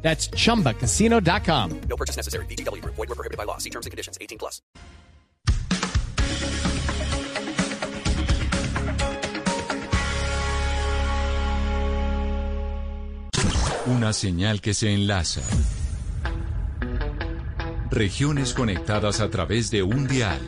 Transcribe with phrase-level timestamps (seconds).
[0.00, 1.80] That's chumbacasino.com.
[1.88, 2.46] No purchase necessary.
[2.46, 2.82] BGW.
[2.84, 3.58] Void were prohibited by law.
[3.58, 4.16] See terms and conditions.
[4.20, 4.62] 18 plus.
[13.86, 15.40] Una señal que se enlaza.
[17.90, 20.40] Regiones conectadas a través de un dial.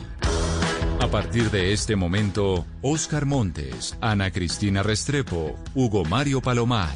[0.99, 6.95] A partir de este momento, Oscar Montes, Ana Cristina Restrepo, Hugo Mario Palomar,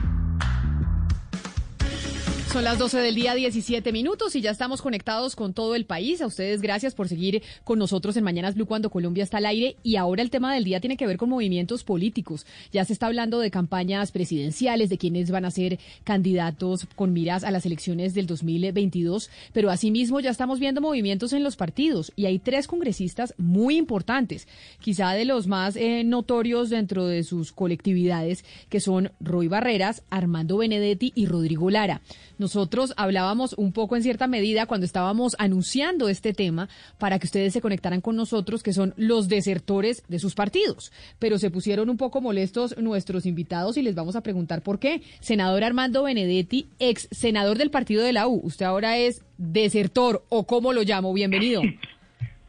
[2.51, 6.21] Son las 12 del día, 17 minutos y ya estamos conectados con todo el país.
[6.21, 9.77] A ustedes gracias por seguir con nosotros en Mañanas Blue cuando Colombia está al aire.
[9.83, 12.45] Y ahora el tema del día tiene que ver con movimientos políticos.
[12.73, 17.45] Ya se está hablando de campañas presidenciales, de quienes van a ser candidatos con miras
[17.45, 19.29] a las elecciones del 2022.
[19.53, 24.49] Pero asimismo ya estamos viendo movimientos en los partidos y hay tres congresistas muy importantes,
[24.81, 30.57] quizá de los más eh, notorios dentro de sus colectividades, que son Roy Barreras, Armando
[30.57, 32.01] Benedetti y Rodrigo Lara.
[32.45, 37.53] Nosotros hablábamos un poco en cierta medida cuando estábamos anunciando este tema para que ustedes
[37.53, 40.91] se conectaran con nosotros, que son los desertores de sus partidos.
[41.19, 45.03] Pero se pusieron un poco molestos nuestros invitados y les vamos a preguntar por qué.
[45.19, 50.47] Senador Armando Benedetti, ex senador del partido de la U, usted ahora es desertor o
[50.47, 51.61] cómo lo llamo, bienvenido.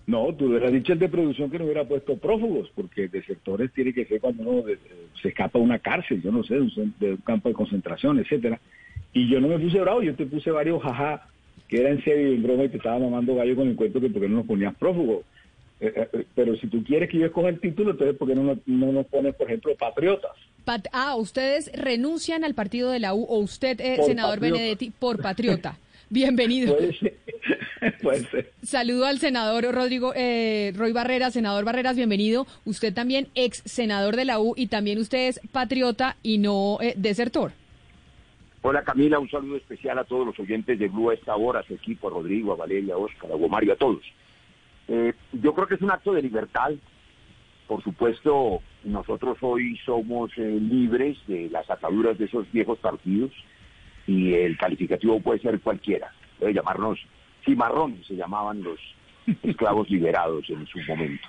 [0.04, 3.94] No, tú hubieras dicho el de producción que no hubiera puesto prófugos, porque desertores tiene
[3.94, 4.76] que ser cuando uno de-
[5.22, 8.18] se escapa a una cárcel, yo no sé, de un, de un campo de concentración,
[8.18, 8.60] etcétera.
[9.12, 11.26] Y yo no me puse bravo, yo te puse varios jaja,
[11.68, 14.00] que era en serio y en broma y te estaba mamando gallo con el cuento
[14.00, 15.24] que porque no nos ponías prófugos.
[15.80, 18.34] Eh, eh, eh, pero si tú quieres que yo escoja el título, entonces ¿por qué
[18.34, 20.30] no, nos- no nos pones, por ejemplo, patriotas?
[20.64, 24.56] Pat- ah, ustedes renuncian al partido de la U o usted, eh, senador patriota.
[24.58, 25.76] Benedetti, por patriota.
[26.08, 26.76] Bienvenido.
[26.76, 27.14] Puede ser.
[28.02, 28.52] Puede ser.
[28.62, 32.46] Saludo al senador Rodrigo eh, Roy Barreras, senador Barreras, bienvenido.
[32.64, 36.94] Usted también ex senador de la U y también usted es patriota y no eh,
[36.96, 37.52] desertor.
[38.64, 41.62] Hola Camila, un saludo especial a todos los oyentes de Blue a esta hora, a
[41.64, 44.04] su equipo, a Rodrigo, a Valeria, a Oscar, a Hugo Mario, a todos.
[44.86, 46.70] Eh, yo creo que es un acto de libertad.
[47.66, 53.32] Por supuesto, nosotros hoy somos eh, libres de las ataduras de esos viejos partidos
[54.06, 56.12] y el calificativo puede ser cualquiera.
[56.38, 57.00] Puede llamarnos
[57.44, 58.78] cimarrones, se llamaban los
[59.42, 61.28] esclavos liberados en su momento.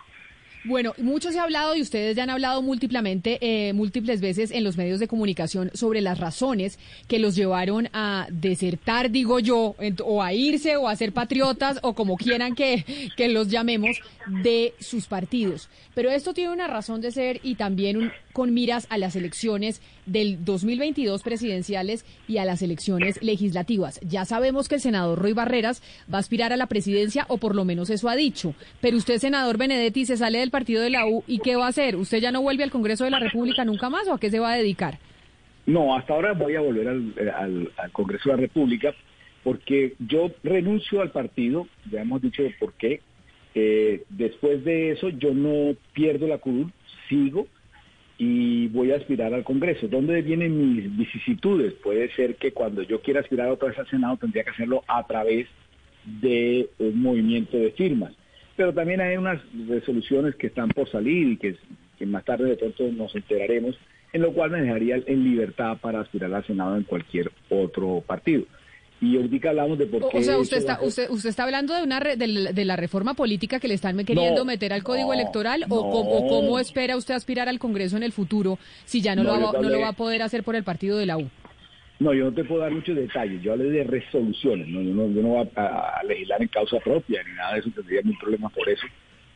[0.65, 4.63] Bueno, mucho se ha hablado y ustedes ya han hablado múltiplemente, eh, múltiples veces en
[4.63, 6.79] los medios de comunicación sobre las razones
[7.09, 9.75] que los llevaron a desertar, digo yo,
[10.05, 12.85] o a irse o a ser patriotas o como quieran que,
[13.17, 13.99] que los llamemos
[14.41, 15.67] de sus partidos.
[15.95, 19.81] Pero esto tiene una razón de ser y también un- con miras a las elecciones
[20.05, 23.99] del 2022 presidenciales y a las elecciones legislativas.
[24.01, 25.81] Ya sabemos que el senador Roy Barreras
[26.11, 28.55] va a aspirar a la presidencia o por lo menos eso ha dicho.
[28.81, 31.69] Pero usted, senador Benedetti, se sale del partido de la U y ¿qué va a
[31.69, 31.95] hacer?
[31.95, 34.39] ¿Usted ya no vuelve al Congreso de la República nunca más o a qué se
[34.39, 34.99] va a dedicar?
[35.65, 38.93] No, hasta ahora voy a volver al, al Congreso de la República
[39.43, 43.01] porque yo renuncio al partido, ya hemos dicho por qué.
[43.55, 46.71] Eh, después de eso yo no pierdo la curul,
[47.07, 47.47] sigo
[48.17, 49.87] y voy a aspirar al Congreso.
[49.87, 51.73] ¿Dónde vienen mis vicisitudes?
[51.73, 55.05] Puede ser que cuando yo quiera aspirar otra vez al Senado tendría que hacerlo a
[55.07, 55.47] través
[56.05, 58.13] de un movimiento de firmas.
[58.55, 61.55] Pero también hay unas resoluciones que están por salir y que,
[61.97, 63.77] que más tarde de pronto nos enteraremos,
[64.11, 68.43] en lo cual me dejaría en libertad para aspirar al Senado en cualquier otro partido.
[69.01, 70.17] Y ahorita hablamos de por qué...
[70.19, 72.63] o sea, usted está, a usted, usted está hablando de una re- de, la, de
[72.65, 75.81] la reforma política que le están queriendo No, meter al código no, electoral o, no.
[75.91, 79.35] cómo, o cómo espera usted aspirar al Congreso en el futuro si ya no, No,
[79.37, 81.29] lo, va, no lo va a poder hacer por el partido de la U?
[81.99, 83.41] No, yo no te puedo dar muchos detalles.
[83.41, 84.67] Yo hablé de resoluciones.
[84.67, 85.61] No, yo no, yo no voy a,
[85.99, 87.69] a- legislar en causa propia ni nada de eso.
[87.75, 88.85] Tendría ningún problema por eso.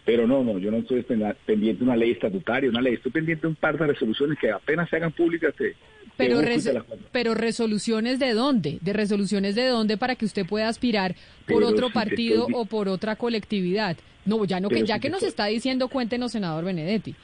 [0.05, 2.93] Pero no, no, yo no estoy pen- pendiente de una ley estatutaria, una ley.
[2.95, 5.53] Estoy pendiente de un par de resoluciones que apenas se hagan públicas.
[5.55, 5.75] Te
[6.17, 6.71] Pero, res-
[7.11, 8.79] pero resoluciones de dónde?
[8.81, 11.13] ¿De resoluciones de dónde para que usted pueda aspirar
[11.45, 13.95] por Pero otro si partido estoy o por otra colectividad?
[14.25, 17.15] No, ya no que Pero ya si que nos estoy- está diciendo, cuéntenos, senador Benedetti.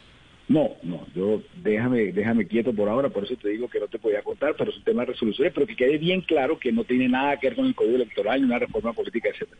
[0.47, 3.97] No, no, yo déjame, déjame quieto por ahora, por eso te digo que no te
[3.97, 6.83] podía contar, pero es un tema de resoluciones, pero que quede bien claro que no
[6.83, 9.59] tiene nada que ver con el código electoral ni una reforma política, etcétera.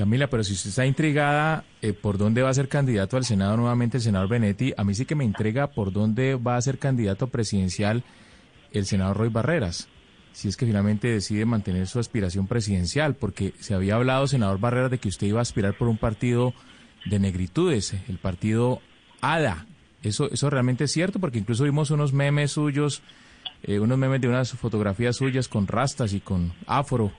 [0.00, 3.58] Camila, pero si usted está intrigada eh, por dónde va a ser candidato al Senado
[3.58, 6.78] nuevamente el senador Benetti, a mí sí que me intriga por dónde va a ser
[6.78, 8.02] candidato presidencial
[8.72, 9.88] el senador Roy Barreras,
[10.32, 14.90] si es que finalmente decide mantener su aspiración presidencial, porque se había hablado, senador Barreras,
[14.90, 16.54] de que usted iba a aspirar por un partido
[17.04, 18.80] de negritudes, el partido
[19.20, 19.66] ADA.
[20.02, 21.20] ¿Eso, eso realmente es cierto?
[21.20, 23.02] Porque incluso vimos unos memes suyos,
[23.64, 27.12] eh, unos memes de unas fotografías suyas con rastas y con afro.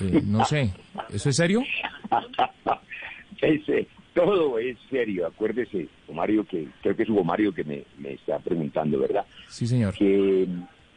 [0.00, 0.72] Eh, no sé,
[1.12, 1.62] ¿eso es serio?
[3.40, 5.26] Ese, todo es serio.
[5.26, 9.26] Acuérdese, Mario, que creo que es Hugo Mario que me, me está preguntando, ¿verdad?
[9.48, 9.94] Sí, señor.
[9.94, 10.46] Que,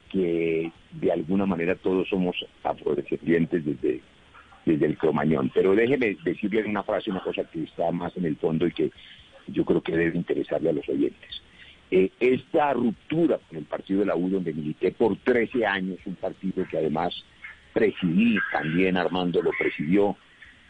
[0.09, 4.01] que de alguna manera todos somos afrodescendientes desde,
[4.65, 5.51] desde el cromañón.
[5.53, 8.91] Pero déjeme decirle una frase una cosa que está más en el fondo y que
[9.47, 11.41] yo creo que debe interesarle a los oyentes.
[11.89, 16.15] Eh, esta ruptura con el partido de la U, donde milité por 13 años, un
[16.15, 17.13] partido que además
[17.77, 20.17] presidí, también Armando lo presidió,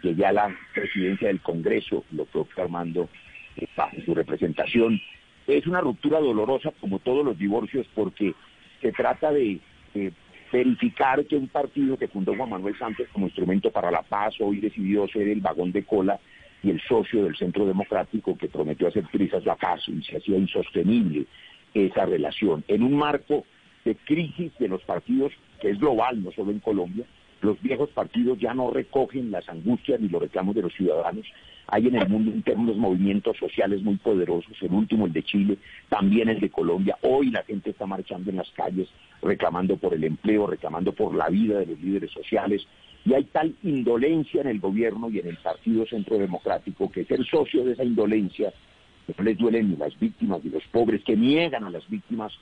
[0.01, 3.07] que ya la presidencia del Congreso, lo propio Armando,
[3.56, 5.00] eh, bajo su representación,
[5.48, 8.33] es una ruptura dolorosa como todos los divorcios porque
[8.81, 9.59] se trata de,
[9.94, 10.12] de
[10.51, 14.59] verificar que un partido que fundó Juan Manuel Santos como instrumento para la paz hoy
[14.59, 16.19] decidió ser el vagón de cola
[16.62, 20.38] y el socio del Centro Democrático que prometió hacer trizas la paz y se hacía
[20.38, 21.25] insostenible
[21.74, 22.65] esa relación.
[22.68, 23.45] En un marco
[23.86, 25.32] de crisis de los partidos
[25.62, 27.06] que es global, no solo en Colombia,
[27.42, 31.26] los viejos partidos ya no recogen las angustias ni los reclamos de los ciudadanos.
[31.68, 35.58] Hay en el mundo internos unos movimientos sociales muy poderosos, el último el de Chile,
[35.90, 36.98] también el de Colombia.
[37.02, 38.88] Hoy la gente está marchando en las calles
[39.22, 42.66] reclamando por el empleo, reclamando por la vida de los líderes sociales.
[43.06, 47.24] Y hay tal indolencia en el gobierno y en el Partido Centro Democrático que ser
[47.26, 48.54] socio de esa indolencia
[49.16, 52.34] no les duelen ni las víctimas ni los pobres, que niegan a las víctimas,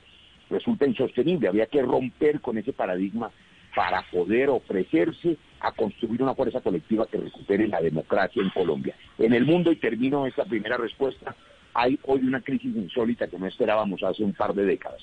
[0.50, 1.48] resulta insostenible.
[1.48, 3.30] Había que romper con ese paradigma
[3.74, 8.94] para poder ofrecerse a construir una fuerza colectiva que recupere la democracia en Colombia.
[9.18, 11.36] En el mundo, y termino esta primera respuesta,
[11.74, 15.02] hay hoy una crisis insólita que no esperábamos hace un par de décadas.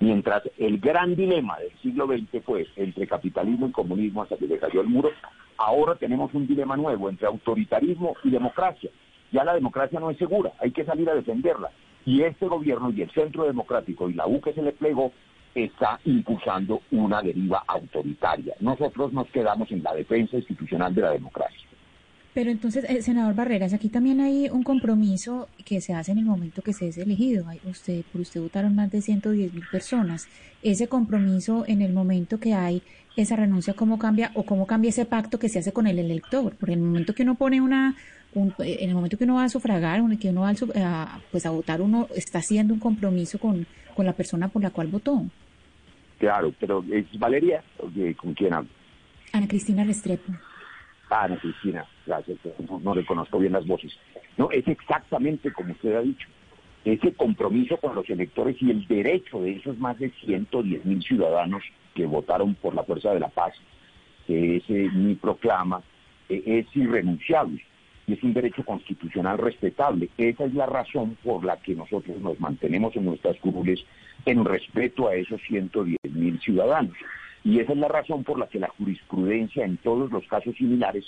[0.00, 4.58] Mientras el gran dilema del siglo XX fue entre capitalismo y comunismo hasta que le
[4.58, 5.10] cayó el muro,
[5.58, 8.90] ahora tenemos un dilema nuevo entre autoritarismo y democracia.
[9.32, 11.70] Ya la democracia no es segura, hay que salir a defenderla.
[12.06, 15.12] Y este gobierno y el Centro Democrático y la U que se le plegó
[15.54, 18.54] está impulsando una deriva autoritaria.
[18.60, 21.68] Nosotros nos quedamos en la defensa institucional de la democracia.
[22.34, 26.24] Pero entonces, eh, senador Barreras, aquí también hay un compromiso que se hace en el
[26.24, 27.46] momento que se es elegido.
[27.64, 30.26] Usted, por usted votaron más de 110 mil personas.
[30.60, 32.82] Ese compromiso en el momento que hay
[33.16, 36.56] esa renuncia, ¿cómo cambia o cómo cambia ese pacto que se hace con el elector?
[36.58, 37.94] Porque en el momento que uno pone una,
[38.34, 41.20] un- eh, en el momento que uno va a sufragar, un- que uno va a,
[41.30, 44.88] pues a votar, uno está haciendo un compromiso con, con la persona por la cual
[44.88, 45.22] votó.
[46.18, 47.62] Claro, pero es Valeria,
[48.16, 48.68] ¿con quién hablo?
[49.32, 50.32] Ana Cristina Restrepo.
[51.10, 52.38] Ah, Ana Cristina, gracias,
[52.68, 53.92] no, no reconozco bien las voces.
[54.36, 56.26] No, es exactamente como usted ha dicho.
[56.84, 61.62] Ese compromiso con los electores y el derecho de esos más de 110 mil ciudadanos
[61.94, 63.54] que votaron por la Fuerza de la Paz,
[64.26, 65.82] que ese mi proclama,
[66.28, 67.62] eh, es irrenunciable
[68.06, 70.10] y es un derecho constitucional respetable.
[70.18, 73.84] Esa es la razón por la que nosotros nos mantenemos en nuestras curules
[74.26, 76.96] en respeto a esos 110 mil ciudadanos.
[77.44, 81.04] Y esa es la razón por la que la jurisprudencia en todos los casos similares,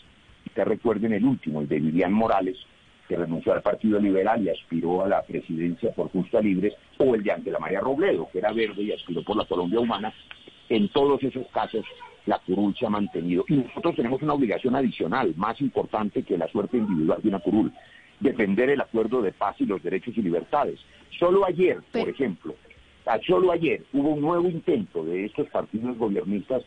[0.47, 2.59] usted recuerden el último, el de Vivian Morales,
[3.09, 7.23] que renunció al Partido Liberal y aspiró a la presidencia por Justa Libres, o el
[7.23, 10.13] de Ángela María Robledo, que era verde y aspiró por la Colombia Humana,
[10.69, 11.85] en todos esos casos
[12.27, 13.45] la curul se ha mantenido.
[13.49, 17.73] Y nosotros tenemos una obligación adicional, más importante que la suerte individual de una curul,
[18.21, 20.79] defender el acuerdo de paz y los derechos y libertades.
[21.19, 22.55] Solo ayer, por ejemplo,
[23.07, 26.63] ah, solo ayer hubo un nuevo intento de estos partidos gobiernistas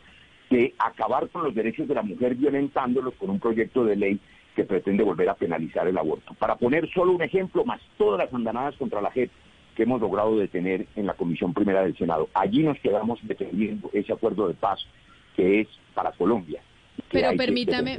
[0.50, 4.20] de acabar con los derechos de la mujer violentándolos con un proyecto de ley
[4.56, 6.34] que pretende volver a penalizar el aborto.
[6.34, 9.30] Para poner solo un ejemplo, más todas las andanadas contra la JEP
[9.76, 12.30] que hemos logrado detener en la Comisión Primera del Senado.
[12.34, 14.80] Allí nos quedamos defendiendo ese acuerdo de paz
[15.40, 16.62] que es para Colombia.
[17.12, 17.98] Pero permítame.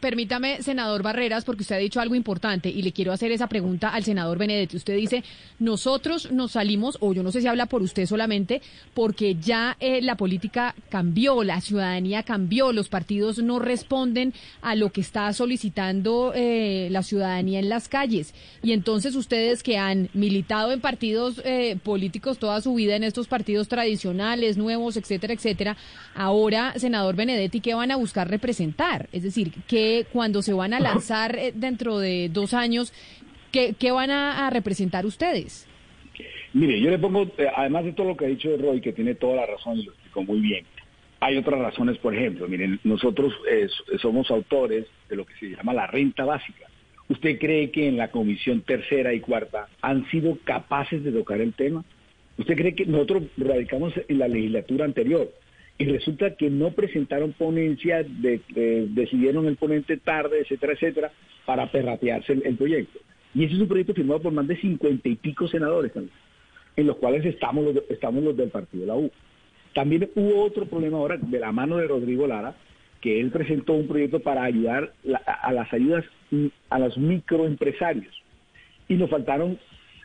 [0.00, 3.88] Permítame, senador Barreras, porque usted ha dicho algo importante y le quiero hacer esa pregunta
[3.90, 4.76] al senador Benedetti.
[4.76, 5.24] Usted dice,
[5.58, 8.62] nosotros nos salimos, o yo no sé si habla por usted solamente,
[8.94, 14.90] porque ya eh, la política cambió, la ciudadanía cambió, los partidos no responden a lo
[14.92, 18.34] que está solicitando eh, la ciudadanía en las calles.
[18.62, 23.28] Y entonces ustedes que han militado en partidos eh, políticos toda su vida, en estos
[23.28, 25.76] partidos tradicionales, nuevos, etcétera, etcétera,
[26.14, 29.08] ahora, senador Benedetti, ¿qué van a buscar representar?
[29.12, 29.52] Es decir,
[29.86, 32.92] que cuando se van a lanzar eh, dentro de dos años,
[33.52, 35.68] ¿qué, van a, a representar ustedes?
[36.52, 39.14] Mire, yo le pongo, eh, además de todo lo que ha dicho Roy, que tiene
[39.14, 40.64] toda la razón y lo explicó muy bien,
[41.20, 43.68] Hay otras razones, por ejemplo, miren, nosotros eh,
[44.02, 46.66] somos autores de lo que se llama la renta básica.
[47.08, 51.54] ¿Usted cree que en la comisión tercera y cuarta han sido capaces de tocar el
[51.54, 51.84] tema?
[52.38, 55.32] ¿Usted cree que nosotros radicamos en la legislatura anterior
[55.78, 58.40] y resulta que no presentaron ponencia, de,
[58.88, 61.12] decidieron el ponente tarde, etcétera, etcétera,
[61.44, 62.98] para perratearse el, proyecto?
[63.34, 65.92] Y ese es un proyecto firmado por más de cincuenta y pico senadores
[66.76, 69.10] en los cuales estamos los, estamos los del partido de la U.
[69.74, 72.54] También hubo otro problema ahora de la mano de Rodrigo Lara,
[73.00, 74.92] que él presentó un proyecto para ayudar
[75.26, 76.04] a las ayudas
[76.70, 78.14] a los microempresarios.
[78.88, 79.58] Y nos faltaron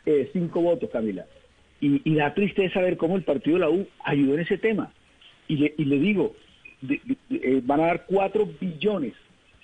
[0.04, 1.24] eh, cinco votos, Camila.
[1.80, 4.92] Y, da tristeza ver cómo el partido de la U ayudó en ese tema.
[5.52, 6.34] Y le, y le digo,
[6.88, 9.12] eh, van a dar cuatro billones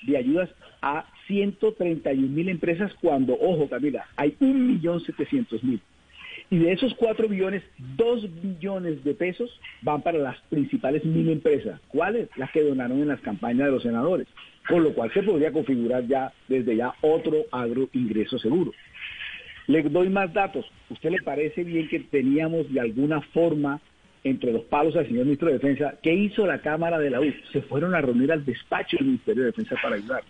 [0.02, 0.50] de ayudas
[0.82, 5.80] a 131 mil empresas cuando, ojo Camila, hay un millón setecientos mil.
[6.50, 7.62] Y de esos 4 billones,
[7.96, 11.80] 2 billones de pesos van para las principales mil empresas.
[11.88, 12.28] ¿Cuáles?
[12.36, 14.26] Las que donaron en las campañas de los senadores.
[14.68, 18.72] Con lo cual se podría configurar ya desde ya otro agro ingreso seguro.
[19.66, 20.64] Le doy más datos.
[20.90, 23.80] ¿Usted le parece bien que teníamos de alguna forma
[24.24, 25.94] entre los palos al señor ministro de Defensa?
[26.02, 27.32] ¿Qué hizo la Cámara de la U?
[27.52, 30.22] Se fueron a reunir al despacho del Ministerio de Defensa para ayudar.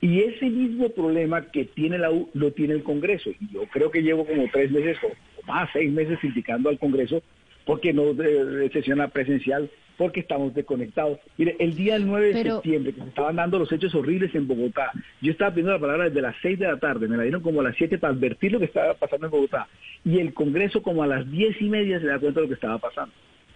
[0.00, 3.30] Y ese mismo problema que tiene la U lo tiene el Congreso.
[3.30, 7.22] Y yo creo que llevo como tres meses o más, seis meses indicando al Congreso
[7.66, 11.18] porque no de, sesión presencial, porque estamos desconectados.
[11.36, 14.46] Mire, el día del 9 de septiembre, que se estaban dando los hechos horribles en
[14.46, 17.42] Bogotá, yo estaba pidiendo la palabra desde las 6 de la tarde, me la dieron
[17.42, 19.68] como a las 7 para advertir lo que estaba pasando en Bogotá,
[20.04, 22.54] y el Congreso como a las 10 y media se da cuenta de lo que
[22.54, 23.12] estaba pasando.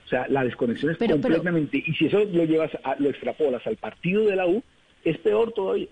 [0.06, 4.26] O sea, la desconexión es completamente, y si eso lo llevas, lo extrapolas al partido
[4.26, 4.62] de la U,
[5.04, 5.88] es peor todavía.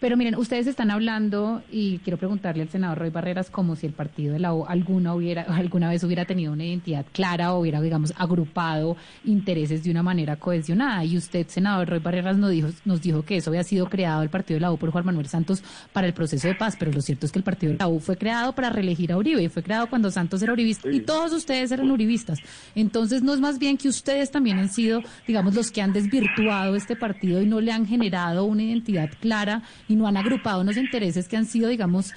[0.00, 3.92] Pero miren, ustedes están hablando y quiero preguntarle al senador Roy Barreras como si el
[3.92, 7.82] partido de la U alguna hubiera alguna vez hubiera tenido una identidad clara o hubiera,
[7.82, 11.04] digamos, agrupado intereses de una manera cohesionada.
[11.04, 14.30] Y usted, senador Roy Barreras, nos dijo, nos dijo que eso había sido creado el
[14.30, 17.02] partido de la U por Juan Manuel Santos para el proceso de paz, pero lo
[17.02, 19.48] cierto es que el partido de la U fue creado para reelegir a Uribe y
[19.50, 22.38] fue creado cuando Santos era uribista y todos ustedes eran uribistas.
[22.74, 26.74] Entonces, no es más bien que ustedes también han sido, digamos, los que han desvirtuado
[26.74, 30.76] este partido y no le han generado una identidad clara y no han agrupado unos
[30.76, 32.14] intereses que han sido, digamos,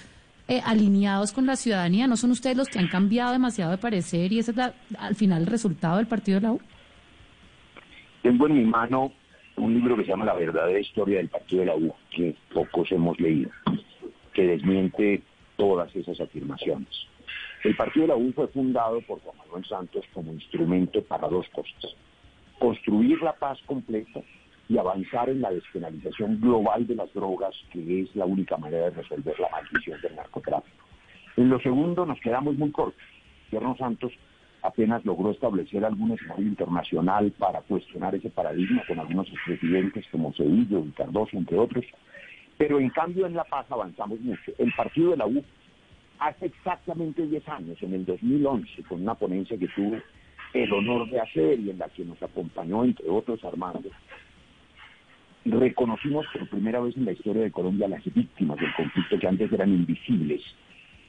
[0.48, 2.06] eh, alineados con la ciudadanía.
[2.06, 4.58] ¿No son ustedes los que han cambiado demasiado de parecer y ese es
[5.00, 6.62] al final el resultado del partido de la U?
[8.22, 9.12] Tengo en mi mano
[9.58, 12.92] un libro que se llama La verdadera historia del partido de la U, que pocos
[12.92, 13.50] hemos leído,
[14.34, 15.24] que desmiente
[15.58, 17.08] todas esas afirmaciones.
[17.64, 21.48] El partido de la U fue fundado por Juan Manuel Santos como instrumento para dos
[21.50, 21.96] cosas.
[22.60, 24.22] Construir la paz completa
[24.74, 29.02] y avanzar en la despenalización global de las drogas, que es la única manera de
[29.02, 30.84] resolver la maldición del narcotráfico.
[31.38, 33.04] En lo segundo nos quedamos muy cortos.
[33.52, 34.12] Gobierno Santos
[34.64, 40.80] apenas logró establecer algún escenario internacional para cuestionar ese paradigma con algunos expresidentes como Cedillo
[40.80, 41.86] y Cardoso, entre otros.
[42.58, 44.54] Pero en cambio en La Paz avanzamos mucho.
[44.58, 45.44] El partido de la U
[46.18, 49.98] hace exactamente 10 años, en el 2011, con una ponencia que tuvo
[50.54, 53.90] el honor de hacer y en la que nos acompañó, entre otros, Armando,
[55.46, 59.52] reconocimos por primera vez en la historia de Colombia las víctimas del conflicto que antes
[59.52, 60.42] eran invisibles.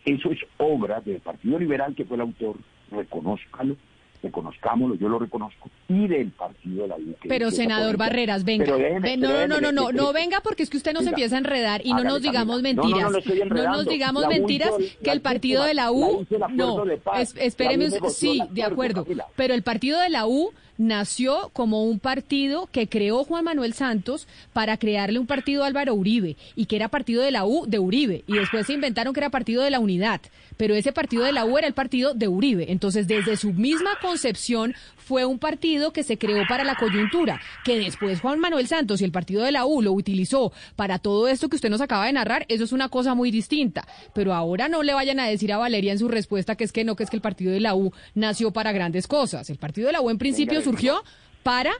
[0.05, 2.57] Eso es obra del Partido Liberal, que fue el autor,
[2.91, 3.77] reconózcalo,
[4.23, 7.15] reconozcámoslo, yo lo reconozco, y del partido de la U.
[7.29, 8.67] Pero senador Barreras, venga.
[8.67, 8.79] no,
[9.17, 11.93] no, no, no, no, no, venga porque es que usted nos empieza a enredar y
[11.93, 13.13] no nos digamos mentiras.
[13.51, 14.71] No, nos digamos mentiras
[15.03, 20.09] que el partido de la U, no, espéreme, sí, de acuerdo, pero el partido de
[20.11, 25.65] la U nació como un partido que creó Juan Manuel Santos para crearle un partido
[25.65, 28.73] a Álvaro Uribe y que era partido de la U de Uribe y después se
[28.73, 30.21] inventaron que era partido de la unidad,
[30.57, 32.71] pero ese partido de la U era el partido de Uribe.
[32.71, 37.79] Entonces, desde su misma concepción fue un partido que se creó para la coyuntura, que
[37.79, 41.49] después Juan Manuel Santos y el partido de la U lo utilizó para todo esto
[41.49, 43.87] que usted nos acaba de narrar, eso es una cosa muy distinta.
[44.15, 46.85] Pero ahora no le vayan a decir a Valeria en su respuesta que es que
[46.85, 49.51] no, que es que el partido de la U nació para grandes cosas.
[49.51, 51.03] El partido de la U en principio surgió
[51.43, 51.73] para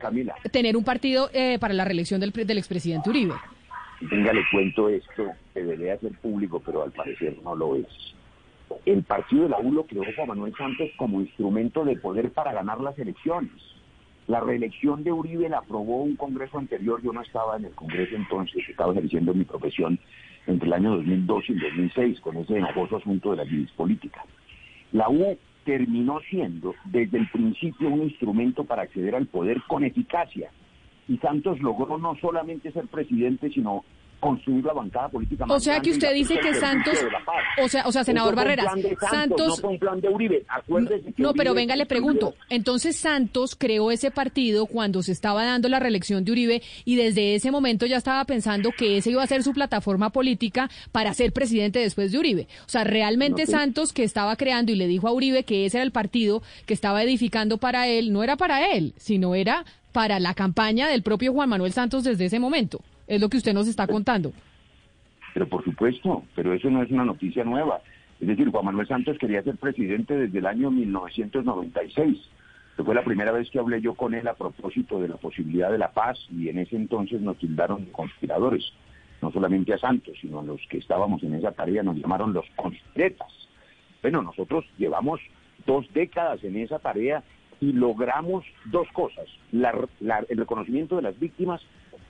[0.53, 3.35] tener un partido eh, para la reelección del, del expresidente Uribe.
[4.01, 7.87] Venga, le cuento esto, debería ser público, pero al parecer no lo es.
[8.85, 12.53] El partido de la U lo creó Juan Manuel Santos como instrumento de poder para
[12.53, 13.53] ganar las elecciones.
[14.27, 18.17] La reelección de Uribe la aprobó un congreso anterior, yo no estaba en el congreso
[18.17, 19.99] entonces, estaba ejerciendo mi profesión
[20.47, 24.25] entre el año 2002 y el 2006 con ese enojoso asunto de la crisis política.
[24.93, 30.51] La U terminó siendo desde el principio un instrumento para acceder al poder con eficacia.
[31.09, 33.85] Y Santos logró no solamente ser presidente, sino
[34.21, 36.99] construir la bancada política O sea que usted dice que Santos,
[37.63, 38.67] o sea, o sea, senador Barreras,
[39.11, 40.45] Santos, no un plan de Uribe.
[41.17, 42.35] no, pero venga, le pregunto.
[42.49, 47.35] Entonces Santos creó ese partido cuando se estaba dando la reelección de Uribe y desde
[47.35, 51.33] ese momento ya estaba pensando que ese iba a ser su plataforma política para ser
[51.33, 52.49] presidente después de Uribe.
[52.67, 55.85] O sea, realmente Santos que estaba creando y le dijo a Uribe que ese era
[55.85, 60.35] el partido que estaba edificando para él, no era para él, sino era para la
[60.35, 62.81] campaña del propio Juan Manuel Santos desde ese momento.
[63.07, 64.33] Es lo que usted nos está contando.
[65.35, 67.81] Pero por supuesto, pero eso no es una noticia nueva.
[68.21, 72.19] Es decir, Juan Manuel Santos quería ser presidente desde el año 1996.
[72.77, 75.79] fue la primera vez que hablé yo con él a propósito de la posibilidad de
[75.79, 78.73] la paz y en ese entonces nos tildaron de conspiradores.
[79.21, 82.47] No solamente a Santos, sino a los que estábamos en esa tarea nos llamaron los
[82.57, 83.33] conspiretas.
[84.03, 85.21] Bueno, nosotros llevamos
[85.67, 87.23] dos décadas en esa tarea
[87.61, 89.27] y logramos dos cosas.
[89.51, 91.63] el reconocimiento de las víctimas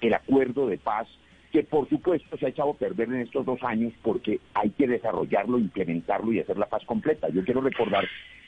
[0.06, 1.08] el acuerdo de paz,
[1.52, 4.88] que por supuesto se ha echado a perder en estos dos años porque hay que
[4.88, 7.28] desarrollarlo, implementarlo y hacer la paz completa.
[7.28, 8.04] Yo quiero recordar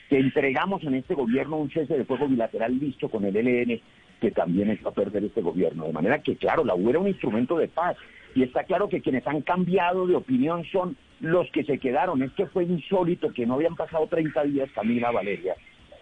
[0.09, 3.79] que entregamos en este gobierno un cese de fuego bilateral listo con el ELN,
[4.19, 5.85] que también echó a perder este gobierno.
[5.85, 7.97] De manera que, claro, la U era un instrumento de paz.
[8.35, 12.21] Y está claro que quienes han cambiado de opinión son los que se quedaron.
[12.21, 15.55] Es que fue insólito que no habían pasado 30 días, Camila Valeria,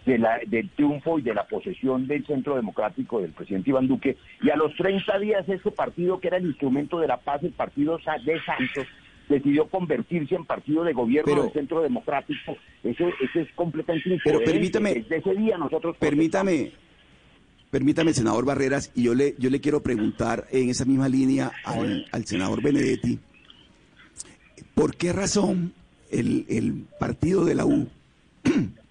[0.06, 4.16] del triunfo y de la posesión del Centro Democrático del presidente Iván Duque.
[4.40, 7.52] Y a los 30 días ese partido, que era el instrumento de la paz, el
[7.52, 8.86] partido de Santos,
[9.28, 12.56] decidió convertirse en partido de gobierno del Centro Democrático.
[12.84, 15.96] Eso, eso es completamente Pero permítame, desde ese día nosotros...
[15.98, 16.70] Permítame,
[17.70, 22.06] permítame, senador Barreras, y yo le, yo le quiero preguntar en esa misma línea al,
[22.12, 23.18] al senador Benedetti,
[24.74, 25.72] ¿por qué razón
[26.12, 27.88] el, el partido de la U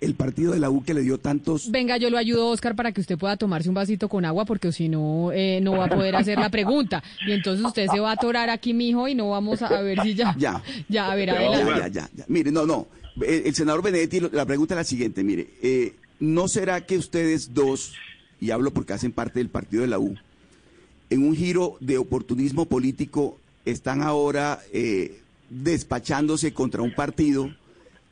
[0.00, 1.70] el partido de la U que le dio tantos...
[1.70, 4.70] Venga, yo lo ayudo, Oscar, para que usted pueda tomarse un vasito con agua, porque
[4.70, 7.02] si no, eh, no va a poder hacer la pregunta.
[7.26, 10.14] Y entonces usted se va a atorar aquí, mijo, y no vamos a, ver si
[10.14, 10.34] ya...
[10.38, 10.62] Ya.
[10.88, 12.86] Ya, a ver, ya, ya, Mire, no, no.
[13.20, 15.48] El, senador Benedetti, la pregunta es la siguiente, mire.
[15.62, 17.94] Eh, ¿No será que ustedes dos,
[18.40, 20.14] y hablo porque hacen parte del partido de la U,
[21.10, 27.50] en un giro de oportunismo político, están ahora eh, despachándose contra un partido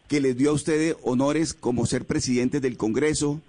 [0.08, 3.40] que les dio a ustedes honores como ser presidentes del Congreso,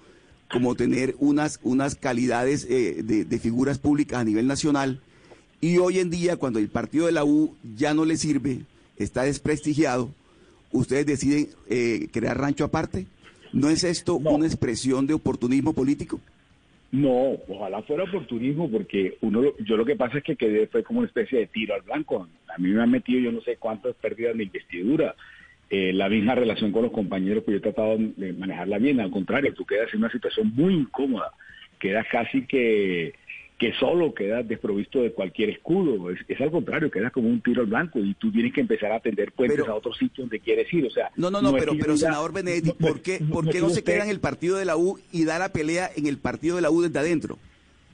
[0.51, 4.99] como tener unas, unas calidades eh, de, figuras públicas a nivel nacional.
[5.59, 8.61] Y hoy en día, cuando el partido de la U ya no le sirve,
[8.97, 10.09] está desprestigiado,
[10.71, 13.07] ustedes deciden eh, crear rancho aparte.
[13.53, 16.19] ¿No es esto una expresión de oportunismo político?
[16.91, 20.99] No, ojalá fuera oportunismo, porque uno, yo lo que pasa es que quedé, fue como
[20.99, 22.27] una especie de tiro al blanco.
[22.47, 25.15] A mí me han metido yo no sé cuántas pérdidas de investidura.
[25.69, 29.11] Eh, la misma relación con los compañeros, que yo he tratado de manejarla bien, al
[29.11, 31.31] contrario, tú quedas en una situación muy incómoda,
[31.77, 33.13] quedas casi que,
[33.57, 37.67] que solo, quedas desprovisto de cualquier escudo, es, al contrario, quedas como un tiro al
[37.67, 40.85] blanco y tú tienes que empezar a atender puentes a otro sitio donde quieres ir,
[40.85, 41.11] o sea...
[41.17, 44.05] No, no, no, pero, pero senador Benedetti, ¿por qué no, ¿por qué no se queda
[44.05, 46.71] en el partido de la U y da la pelea en el partido de la
[46.71, 47.39] U desde adentro?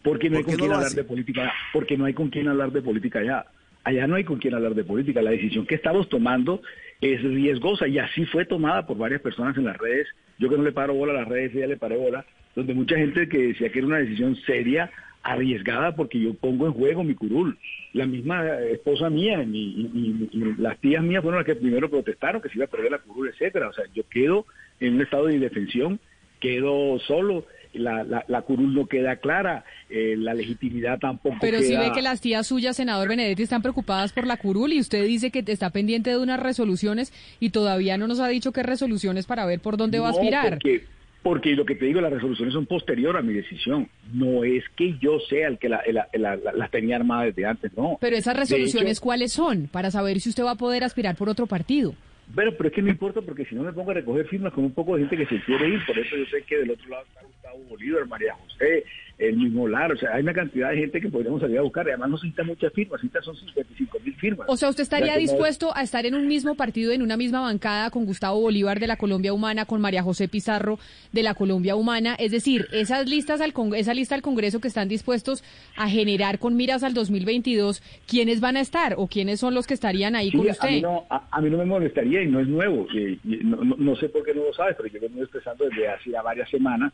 [0.03, 2.83] Porque no hay con quién hablar de política, porque no hay con quién hablar de
[2.83, 3.45] política allá.
[3.86, 5.21] Allá no hay con quién hablar de política.
[5.21, 6.62] La decisión que estamos tomando
[7.03, 10.07] es riesgosa y así fue tomada por varias personas en las redes.
[10.39, 12.95] Yo que no le paro bola a las redes, ella le paré bola, donde mucha
[12.95, 14.89] gente que decía que era una decisión seria,
[15.21, 17.57] arriesgada, porque yo pongo en juego mi curul.
[17.93, 22.57] La misma esposa mía y, las tías mías fueron las que primero protestaron que se
[22.57, 23.69] iba a perder la curul, etcétera.
[23.69, 24.45] O sea, yo quedo
[24.79, 25.99] en un estado de indefensión,
[26.39, 31.75] quedo solo la, la, la curul no queda clara, eh, la legitimidad tampoco Pero si
[31.75, 35.31] ve que las tías suyas, senador Benedetti, están preocupadas por la curul y usted dice
[35.31, 39.45] que está pendiente de unas resoluciones y todavía no nos ha dicho qué resoluciones para
[39.45, 40.49] ver por dónde va a aspirar.
[40.49, 40.83] Porque,
[41.21, 43.89] porque lo que te digo, las resoluciones son posterior a mi decisión.
[44.13, 45.81] No es que yo sea el que las
[46.13, 47.97] la, tenía armadas desde antes, no.
[48.01, 49.67] Pero esas resoluciones, ¿cuáles son?
[49.71, 51.95] Para saber si usted va a poder aspirar por otro partido.
[52.27, 54.63] Bueno, pero es que no importa porque si no me pongo a recoger firmas con
[54.63, 56.89] un poco de gente que se quiere ir, por eso yo sé que del otro
[56.89, 58.83] lado está Gustavo Bolívar, María José,
[59.29, 61.86] el mismo Lar, o sea, hay una cantidad de gente que podríamos salir a buscar,
[61.88, 64.47] y además no se muchas firmas, necesita son 55 mil firmas.
[64.49, 67.89] O sea, ¿usted estaría dispuesto a estar en un mismo partido, en una misma bancada
[67.89, 70.79] con Gustavo Bolívar de la Colombia Humana, con María José Pizarro
[71.12, 72.15] de la Colombia Humana?
[72.19, 75.43] Es decir, esas listas al esa lista al Congreso que están dispuestos
[75.77, 79.73] a generar con miras al 2022, ¿quiénes van a estar o quiénes son los que
[79.73, 80.67] estarían ahí con usted?
[80.67, 82.88] A mí, no, a, mí no me molestaría y no es nuevo,
[83.23, 86.21] no, sé por qué no lo sabes, pero yo lo estoy expresando desde hace ya
[86.21, 86.93] varias semanas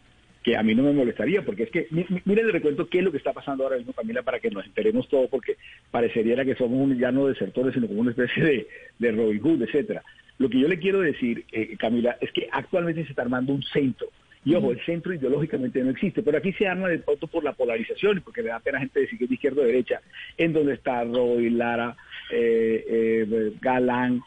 [0.49, 1.88] que a mí no me molestaría, porque es que,
[2.25, 4.65] miren el recuento qué es lo que está pasando ahora mismo, Camila, para que nos
[4.65, 5.57] enteremos todo, porque
[5.91, 9.62] parecería que somos un, ya no desertores, sino como una especie de, de Robin Hood,
[9.62, 10.03] etcétera.
[10.39, 13.62] Lo que yo le quiero decir, eh, Camila, es que actualmente se está armando un
[13.62, 14.07] centro
[14.43, 17.53] Y ojo, el centro ideológicamente no existe, pero aquí se arma de pronto por la
[17.53, 20.01] polarización y porque le da pena a gente decir que es de izquierda o derecha,
[20.38, 21.95] en donde está Roy, Lara,
[22.31, 24.21] eh, eh, Galán,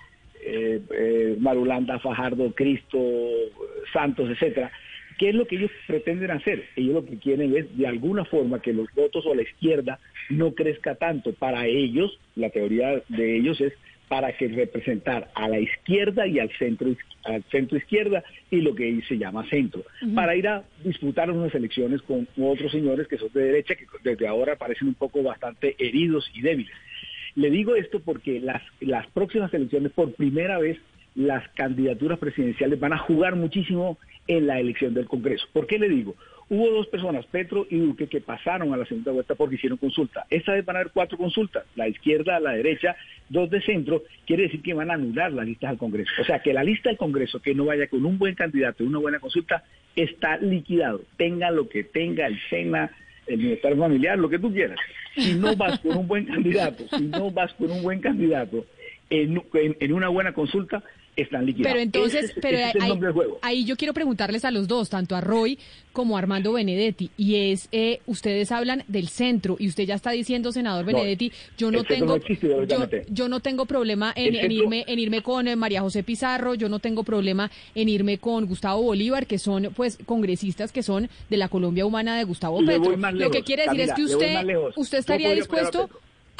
[0.45, 2.99] eh, eh, Marulanda, Fajardo, Cristo,
[3.93, 4.71] Santos, etcétera.
[5.19, 6.65] ¿Qué es lo que ellos pretenden hacer?
[6.77, 9.99] Ellos lo que quieren es, de alguna forma, que los votos o la izquierda
[10.31, 11.33] no crezca tanto.
[11.33, 13.73] Para ellos, la teoría de ellos es
[14.09, 16.95] para que representar a la izquierda y al centro
[17.25, 22.03] al centro izquierda y lo que se llama centro, para ir a disputar unas elecciones
[22.03, 26.31] con otros señores que son de derecha, que desde ahora parecen un poco bastante heridos
[26.35, 26.75] y débiles.
[27.35, 30.79] Le digo esto porque las, las próximas elecciones, por primera vez,
[31.15, 35.47] las candidaturas presidenciales van a jugar muchísimo en la elección del Congreso.
[35.53, 36.15] ¿Por qué le digo?
[36.49, 40.27] Hubo dos personas, Petro y Duque, que pasaron a la segunda vuelta porque hicieron consulta.
[40.29, 42.95] Esta vez van a haber cuatro consultas, la izquierda, la derecha,
[43.31, 46.13] dos de centro, quiere decir que van a anular las listas del Congreso.
[46.21, 48.99] O sea, que la lista del Congreso que no vaya con un buen candidato una
[48.99, 49.65] buena consulta
[49.97, 51.01] está liquidado.
[51.17, 52.91] Tenga lo que tenga el SENA,
[53.27, 54.79] el bienestar familiar, lo que tú quieras.
[55.17, 58.67] Si no vas con un buen candidato, si no vas con un buen candidato
[59.09, 60.83] en una buena consulta,
[61.17, 61.73] están liquidados.
[61.73, 62.59] Pero entonces, Ese pero
[63.43, 65.59] ahí, yo quiero preguntarles a los dos, tanto a Roy
[65.93, 70.11] como a Armando Benedetti, y es, eh, ustedes hablan del centro, y usted ya está
[70.11, 72.49] diciendo, senador No, Benedetti, yo no tengo, no existe
[73.11, 76.79] yo, no tengo problema en, irme, en irme con eh, María José Pizarro, yo no
[76.79, 81.49] tengo problema en irme con Gustavo Bolívar, que son, pues, congresistas que son de la
[81.49, 82.97] Colombia humana de Gustavo Petro.
[82.97, 84.45] Lo que quiere decir es que usted,
[84.77, 85.91] usted estaría dispuesto.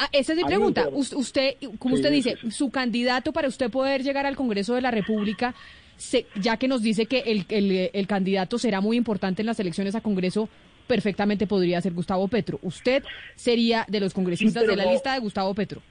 [0.05, 0.89] Ah, esa es mi pregunta.
[0.91, 2.51] Usted, como Sí, usted dice, sí, sí.
[2.51, 5.55] su candidato para usted poder llegar al Congreso de la República,
[5.97, 9.59] se- ya que nos dice que el, el- el candidato será muy importante en las
[9.59, 10.49] elecciones a Congreso,
[10.87, 12.59] perfectamente podría ser Gustavo Petro.
[12.63, 13.03] Usted
[13.35, 15.81] sería de los congresistas de la no- lista de Gustavo Petro.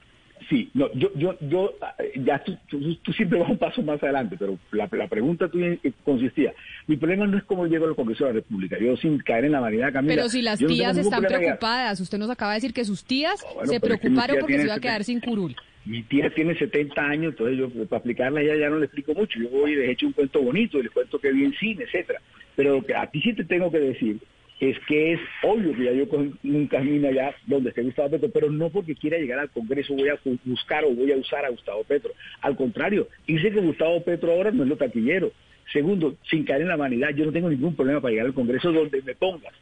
[0.49, 4.01] Sí, no, yo, yo, yo, eh, ya tú, tú, tú siempre vas un paso más
[4.01, 6.53] adelante, pero la, la pregunta tuya consistía,
[6.87, 9.53] mi problema no es cómo llego al Congreso de la República, yo sin caer en
[9.53, 10.15] la vanidad, Camila.
[10.15, 13.43] Pero si las no tías están preocupadas, usted nos acaba de decir que sus tías
[13.43, 15.05] bueno, se es que preocuparon porque se iba a quedar 70.
[15.05, 15.55] sin curul.
[15.85, 19.13] Mi tía tiene 70 años, entonces yo para explicarle a ella ya no le explico
[19.13, 19.37] mucho.
[19.37, 21.83] Yo voy y les echo un cuento bonito, y les cuento que vi en cine,
[21.83, 22.21] etcétera.
[22.55, 24.17] Pero lo que a ti sí te tengo que decir
[24.59, 28.29] es que es obvio que ya yo cojo un camino allá donde esté Gustavo Petro,
[28.33, 31.43] pero no porque quiera llegar al Congreso voy a bu- buscar o voy a usar
[31.45, 32.11] a Gustavo Petro.
[32.41, 35.31] Al contrario, dice que Gustavo Petro ahora no es lo taquillero.
[35.71, 38.71] Segundo, sin caer en la vanidad, yo no tengo ningún problema para llegar al Congreso
[38.71, 39.53] donde me pongas.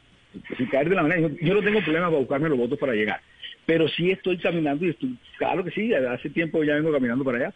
[0.56, 2.94] Sin caer de la vanidad, yo, yo no tengo problema para buscarme los votos para
[2.94, 3.20] llegar.
[3.66, 7.38] Pero sí estoy caminando y estoy, claro que sí, hace tiempo ya vengo caminando para
[7.38, 7.54] allá.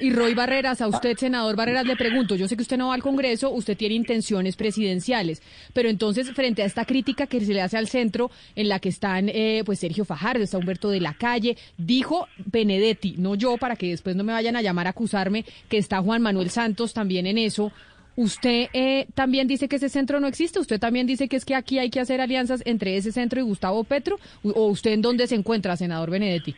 [0.00, 2.94] Y Roy Barreras, a usted, senador Barreras, le pregunto, yo sé que usted no va
[2.94, 5.40] al Congreso, usted tiene intenciones presidenciales,
[5.72, 8.88] pero entonces, frente a esta crítica que se le hace al centro, en la que
[8.88, 13.76] están eh, pues Sergio Fajardo, está Humberto de la Calle, dijo Benedetti, no yo, para
[13.76, 17.26] que después no me vayan a llamar a acusarme, que está Juan Manuel Santos también
[17.26, 17.70] en eso.
[18.16, 21.54] Usted eh, también dice que ese centro no existe, usted también dice que es que
[21.54, 25.26] aquí hay que hacer alianzas entre ese centro y Gustavo Petro, o usted en dónde
[25.28, 26.54] se encuentra, senador Benedetti.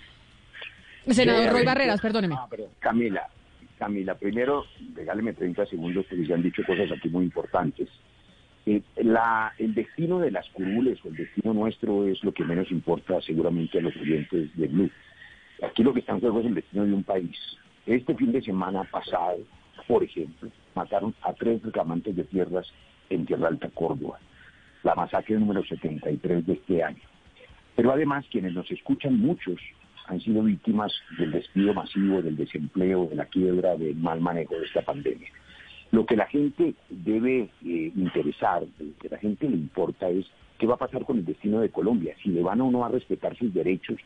[1.15, 2.35] Senador Roy Barreras, perdóneme.
[2.39, 2.71] Ah, perdón.
[2.79, 3.29] Camila,
[3.79, 4.65] Camila, primero,
[4.95, 7.89] regáleme 30 segundos porque se han dicho cosas aquí muy importantes.
[8.65, 12.71] Eh, la, el destino de las curules o el destino nuestro es lo que menos
[12.71, 14.91] importa seguramente a los oyentes de Blue.
[15.63, 17.37] Aquí lo que está en juego es el destino de un país.
[17.87, 19.39] Este fin de semana pasado,
[19.87, 22.67] por ejemplo, mataron a tres reclamantes de tierras
[23.11, 24.19] en Tierra Alta, Córdoba.
[24.83, 27.03] La masacre número 73 de este año.
[27.77, 29.61] Pero además quienes nos escuchan, muchos
[30.09, 34.65] han sido víctimas del despido masivo, del desempleo, de la quiebra, del mal manejo de
[34.65, 35.29] esta pandemia.
[35.93, 40.27] Lo que la gente debe eh, interesar, lo que la gente le importa es
[40.59, 42.89] qué va a pasar con el destino de Colombia, si le van o no a
[42.89, 43.99] respetar sus derechos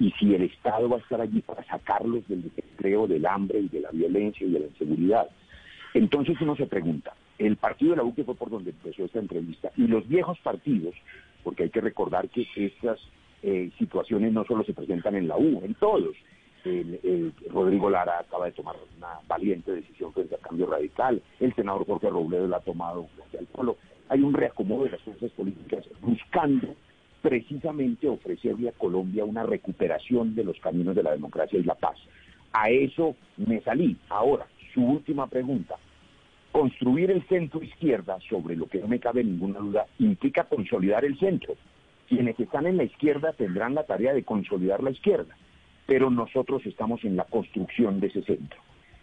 [0.00, 3.68] y si el Estado va a estar allí para sacarlos del desempleo, del hambre y
[3.68, 5.28] de la violencia y de la inseguridad.
[5.94, 9.18] Entonces uno se pregunta, el partido de la U que fue por donde empezó esta
[9.18, 10.94] entrevista y los viejos partidos,
[11.42, 12.98] porque hay que recordar que estas
[13.42, 16.16] eh, situaciones no solo se presentan en la U, en todos.
[16.64, 21.86] El, Rodrigo Lara acaba de tomar una valiente decisión frente al cambio radical, el senador
[21.86, 23.76] Jorge Robledo la ha tomado al polo.
[24.08, 26.74] Hay un reacomodo de las fuerzas políticas buscando
[27.22, 31.96] precisamente ofrecerle a Colombia una recuperación de los caminos de la democracia y la paz.
[32.52, 33.96] A eso me salí.
[34.08, 35.76] Ahora, su última pregunta.
[36.52, 41.18] Construir el centro izquierda, sobre lo que no me cabe ninguna duda, implica consolidar el
[41.18, 41.54] centro.
[42.08, 45.36] Quienes están en la izquierda tendrán la tarea de consolidar la izquierda,
[45.86, 48.58] pero nosotros estamos en la construcción de ese centro.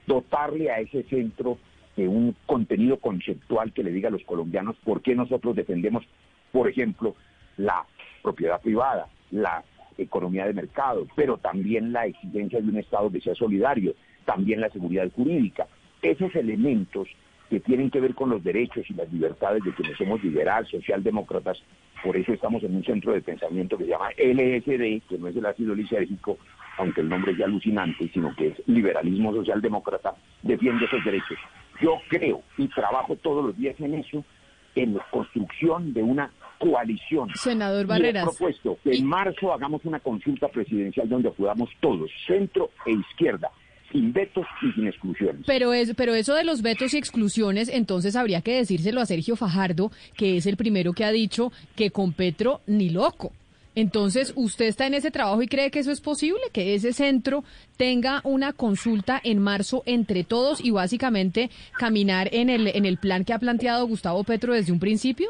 [0.08, 1.58] Dotarle a ese centro
[1.96, 6.04] de un contenido conceptual que le diga a los colombianos por qué nosotros defendemos,
[6.52, 7.16] por ejemplo,
[7.58, 7.86] la
[8.22, 9.64] propiedad privada, la
[9.98, 13.94] economía de mercado, pero también la exigencia de un Estado que sea solidario,
[14.26, 15.68] también la seguridad jurídica.
[16.02, 17.08] Esos elementos
[17.50, 21.62] que tienen que ver con los derechos y las libertades de quienes somos liberales, socialdemócratas.
[22.04, 25.36] Por eso estamos en un centro de pensamiento que se llama LSD, que no es
[25.36, 26.38] el ácido lisérgico,
[26.78, 31.38] aunque el nombre es ya alucinante, sino que es liberalismo socialdemócrata, defiende esos derechos.
[31.82, 34.24] Yo creo y trabajo todos los días en eso,
[34.76, 37.30] en la construcción de una coalición.
[37.36, 38.24] Senador he Barreras.
[38.24, 43.52] propuesto que en marzo hagamos una consulta presidencial donde acudamos todos, centro e izquierda,
[43.96, 45.44] sin vetos y sin exclusiones.
[45.48, 49.38] Pero, es, pero eso de los vetos y exclusiones, entonces habría que decírselo a Sergio
[49.38, 53.32] Fajardo, que es el primero que ha dicho que con Petro ni loco.
[53.74, 56.42] Entonces, ¿usted está en ese trabajo y cree que eso es posible?
[56.54, 57.44] ¿Que ese centro
[57.78, 63.26] tenga una consulta en marzo entre todos y básicamente caminar en el, en el plan
[63.26, 65.30] que ha planteado Gustavo Petro desde un principio?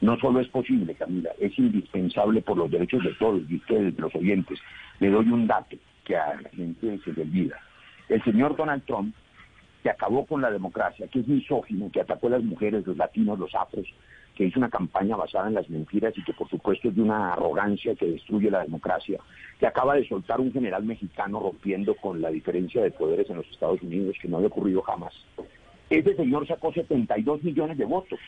[0.00, 4.02] No solo es posible, Camila, es indispensable por los derechos de todos, de ustedes, de
[4.02, 4.58] los oyentes.
[5.00, 5.76] Le doy un dato
[6.06, 7.60] que a la gente se le olvida.
[8.08, 9.14] El señor Donald Trump,
[9.82, 13.38] que acabó con la democracia, que es misógino, que atacó a las mujeres, los latinos,
[13.38, 13.86] los afros,
[14.36, 17.32] que hizo una campaña basada en las mentiras y que por supuesto es de una
[17.32, 19.18] arrogancia que destruye la democracia,
[19.58, 23.50] que acaba de soltar un general mexicano rompiendo con la diferencia de poderes en los
[23.50, 25.14] Estados Unidos, que no había ocurrido jamás.
[25.88, 28.18] Ese señor sacó 72 millones de votos.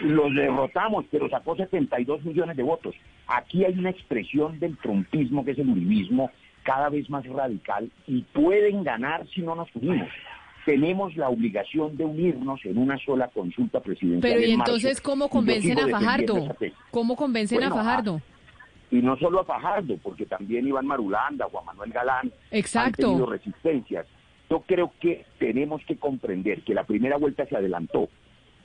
[0.00, 2.94] Los derrotamos, pero sacó 72 millones de votos.
[3.28, 6.30] Aquí hay una expresión del trumpismo, que es el uribismo,
[6.62, 10.08] cada vez más radical, y pueden ganar si no nos unimos.
[10.64, 14.20] Tenemos la obligación de unirnos en una sola consulta presidencial.
[14.20, 16.56] Pero ¿y en marzo, entonces cómo convencen a Fajardo?
[16.90, 18.20] ¿Cómo convencen Bueno, a Fajardo?
[18.90, 23.06] Y no solo a Fajardo, porque también Iván Marulanda, Juan Manuel Galán Exacto.
[23.06, 24.06] han tenido resistencias.
[24.48, 28.08] Yo creo que tenemos que comprender que la primera vuelta se adelantó.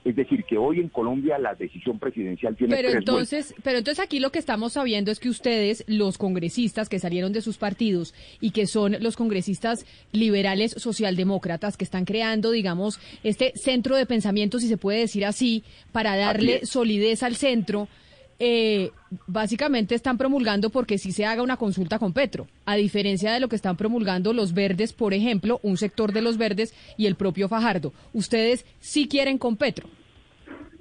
[0.07, 4.01] Es decir, que hoy en Colombia la decisión presidencial tiene Pero tres entonces, pero entonces
[4.01, 8.13] aquí lo que estamos sabiendo es que ustedes, los congresistas que salieron de sus partidos
[8.39, 14.59] y que son los congresistas liberales socialdemócratas que están creando, digamos, este centro de pensamiento,
[14.59, 17.89] si se puede decir así, para darle solidez al centro,
[18.39, 18.91] eh,
[19.25, 23.47] básicamente están promulgando porque si se haga una consulta con Petro, a diferencia de lo
[23.47, 27.47] que están promulgando los verdes, por ejemplo, un sector de los verdes y el propio
[27.47, 27.93] Fajardo.
[28.13, 29.87] Ustedes sí quieren con Petro.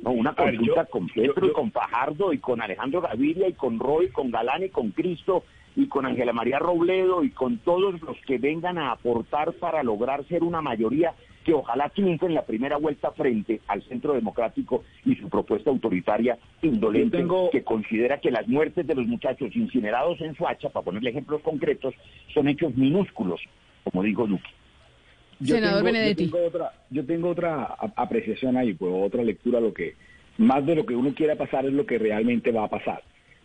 [0.02, 3.48] No, una ver, consulta yo- con Petro yo- y con Fajardo y con Alejandro Gaviria
[3.48, 7.58] y con Roy, con Galán y con Cristo y con Ángela María Robledo y con
[7.58, 11.14] todos los que vengan a aportar para lograr ser una mayoría
[11.46, 16.36] que ojalá triunfe en la primera vuelta frente al Centro Democrático y su propuesta autoritaria
[16.60, 20.84] indolente Yo tengo- que considera que las muertes de los muchachos incinerados en Suacha, para
[20.84, 21.94] ponerle ejemplos concretos,
[22.34, 23.40] son hechos minúsculos,
[23.84, 24.50] como dijo Duque.
[25.44, 26.24] Senador tengo, Benedetti.
[26.24, 29.60] Yo tengo otra, yo tengo otra apreciación ahí, pues otra lectura.
[29.60, 29.94] Lo que
[30.38, 33.02] más de lo que uno quiera pasar es lo que realmente va a pasar.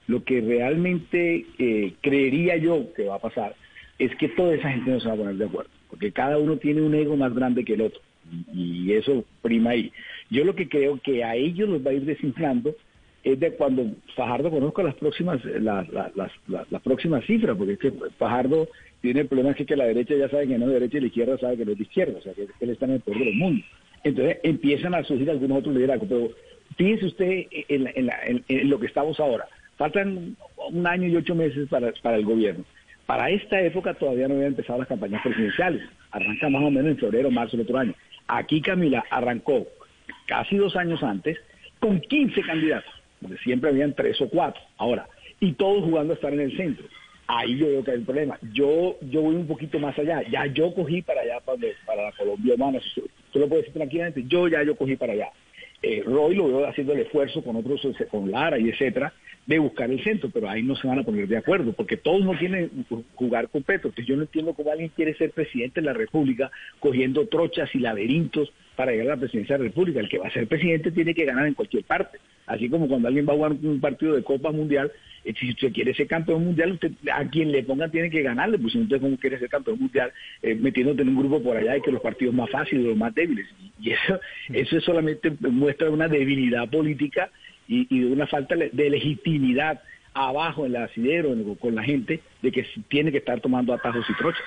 [0.08, 3.56] Lo que realmente eh, creería yo que va a pasar
[4.00, 6.58] es que toda esa gente no se va a poner de acuerdo, porque cada uno
[6.58, 8.02] tiene un ego más grande que el otro
[8.54, 9.92] y, eso prima ahí.
[10.32, 12.74] Yo lo que creo que a ellos los va a ir desinflando
[13.24, 17.80] es de cuando Fajardo conozca las próximas las, las, las, las- próximas cifras, porque es
[17.80, 18.68] que Fajardo
[19.02, 21.08] tiene el problema es que la derecha ya sabe que no es derecha y la
[21.08, 23.20] izquierda sabe que no es de izquierda, o sea que él está en el poder
[23.26, 23.64] del mundo.
[24.04, 26.30] Entonces empiezan a surgir algunos otros liderazgos, pero
[26.78, 29.46] fíjese usted en, la- en la- en- en lo que estamos ahora.
[29.78, 30.36] Faltan
[30.72, 32.64] un año y ocho meses para, para el gobierno.
[33.06, 35.82] Para esta época todavía no habían empezado las campañas presidenciales.
[36.12, 37.94] Arranca más o menos en febrero, marzo del otro año.
[38.28, 39.68] Aquí Camila arrancó
[40.28, 41.38] casi dos años antes
[41.80, 44.62] con 15 candidatos, donde siempre habían tres o cuatro.
[44.78, 45.08] Ahora,
[45.40, 46.86] y todos jugando a estar en el centro.
[47.28, 48.38] Ahí yo veo que hay un problema.
[48.54, 50.22] Yo yo voy un poquito más allá.
[50.30, 52.80] Ya yo cogí para allá, para, para la Colombia humana.
[53.32, 54.24] Tú lo puedes decir tranquilamente.
[54.28, 55.32] Yo ya yo cogí para allá.
[55.82, 59.14] Eh, Roy lo veo haciendo el esfuerzo con otros, con Lara y etcétera,
[59.46, 62.24] de buscar el centro, pero ahí no se van a poner de acuerdo, porque todos
[62.24, 63.90] no quieren jugar con Petro.
[63.90, 67.80] Entonces yo no entiendo cómo alguien quiere ser presidente de la República cogiendo trochas y
[67.80, 70.00] laberintos para llegar a la presidencia de la República.
[70.00, 72.20] El que va a ser presidente tiene que ganar en cualquier parte.
[72.46, 74.92] Así como cuando alguien va a jugar un partido de Copa Mundial,
[75.24, 78.58] eh, si usted quiere ser campeón mundial, usted a quien le pongan tiene que ganarle,
[78.58, 81.78] pues si usted como quiere ser campeón mundial, eh, metiéndote en un grupo por allá
[81.78, 83.48] y que los partidos más fáciles, los más débiles.
[83.80, 84.20] Y eso,
[84.52, 87.30] eso es solamente muestra una debilidad política
[87.72, 89.82] y, y de una falta de legitimidad
[90.14, 94.14] abajo en el asidero con la gente de que tiene que estar tomando atajos y
[94.16, 94.44] trochas.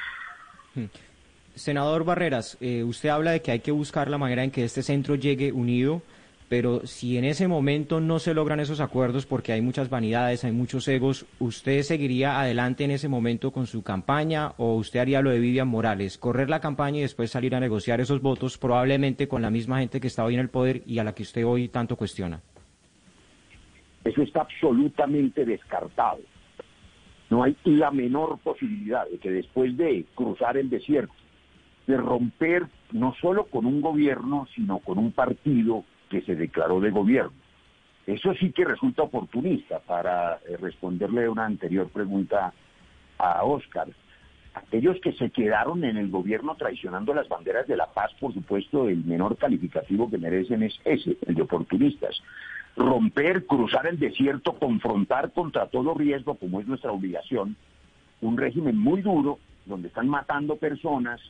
[1.54, 4.82] Senador Barreras, eh, usted habla de que hay que buscar la manera en que este
[4.82, 6.02] centro llegue unido,
[6.50, 10.52] pero si en ese momento no se logran esos acuerdos porque hay muchas vanidades, hay
[10.52, 15.30] muchos egos, ¿usted seguiría adelante en ese momento con su campaña o usted haría lo
[15.30, 19.40] de Vivian Morales, correr la campaña y después salir a negociar esos votos probablemente con
[19.40, 21.68] la misma gente que está hoy en el poder y a la que usted hoy
[21.68, 22.42] tanto cuestiona?
[24.04, 26.20] Eso está absolutamente descartado.
[27.30, 31.14] No hay la menor posibilidad de que después de cruzar el desierto,
[31.86, 36.90] de romper no solo con un gobierno, sino con un partido que se declaró de
[36.90, 37.32] gobierno.
[38.06, 42.52] Eso sí que resulta oportunista para eh, responderle una anterior pregunta
[43.18, 43.88] a Oscar.
[44.54, 48.88] Aquellos que se quedaron en el gobierno traicionando las banderas de la paz, por supuesto,
[48.88, 52.20] el menor calificativo que merecen es ese, el de oportunistas.
[52.76, 57.56] Romper, cruzar el desierto, confrontar contra todo riesgo, como es nuestra obligación,
[58.20, 61.20] un régimen muy duro, donde están matando personas,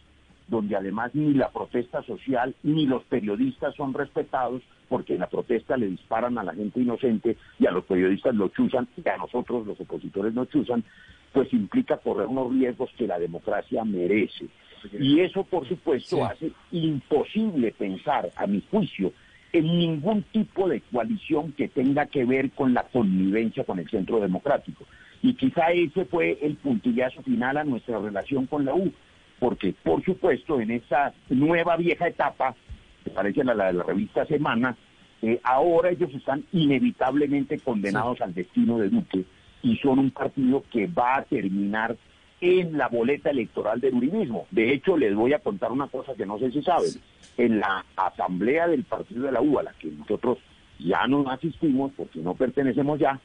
[0.48, 5.76] donde además ni la protesta social ni los periodistas son respetados, porque en la protesta
[5.76, 9.66] le disparan a la gente inocente y a los periodistas lo chuzan y a nosotros
[9.66, 10.84] los opositores no chuzan,
[11.32, 14.46] pues implica correr unos riesgos que la democracia merece.
[14.92, 19.12] Y eso, por supuesto, hace imposible pensar, a mi juicio,
[19.54, 24.18] en ningún tipo de coalición que tenga que ver con la connivencia con el centro
[24.18, 24.84] democrático.
[25.22, 28.92] Y quizá ese fue el puntillazo final a nuestra relación con la U,
[29.38, 32.56] porque por supuesto en esa nueva vieja etapa,
[33.04, 34.76] que parece la, la de la revista Semana,
[35.22, 39.24] eh, ahora ellos están inevitablemente condenados al destino de Duque
[39.62, 41.96] y son un partido que va a terminar
[42.44, 44.46] en la boleta electoral del uribismo.
[44.50, 46.90] De hecho, les voy a contar una cosa que no sé si saben.
[47.38, 50.38] En la asamblea del partido de la U, a la que nosotros
[50.78, 53.18] ya no asistimos porque no pertenecemos ya,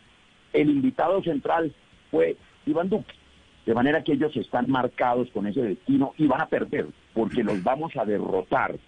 [0.53, 1.73] el invitado central
[2.09, 3.13] fue Iván Duque.
[3.65, 7.61] De manera que ellos están marcados con ese destino y van a perder, porque los
[7.61, 8.79] vamos a derrotar.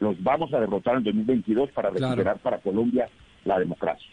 [0.00, 3.08] Los vamos a derrotar en 2022 para recuperar para Colombia
[3.46, 4.10] la democracia.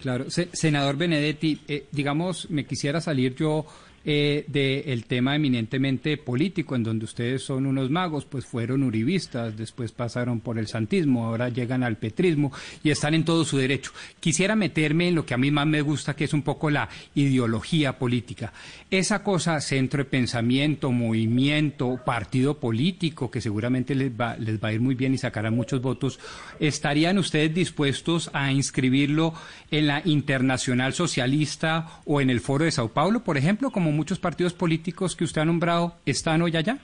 [0.00, 3.66] Claro, senador Benedetti, eh, digamos, me quisiera salir yo
[4.04, 9.92] eh, del tema eminentemente político, en donde ustedes son unos magos, pues fueron uribistas, después
[9.92, 13.92] pasaron por el santismo, ahora llegan al petrismo y están en todo su derecho.
[14.18, 16.88] Quisiera meterme en lo que a mí más me gusta, que es un poco la
[17.14, 18.52] ideología política.
[18.90, 24.72] Esa cosa, centro de pensamiento, movimiento, partido político, que seguramente les va, les va a
[24.72, 26.18] ir muy bien y sacarán muchos votos,
[26.58, 29.34] ¿estarían ustedes dispuestos a inscribirlo
[29.70, 34.18] en la Internacional Socialista o en el Foro de Sao Paulo, por ejemplo, como muchos
[34.18, 36.78] partidos políticos que usted ha nombrado están hoy allá?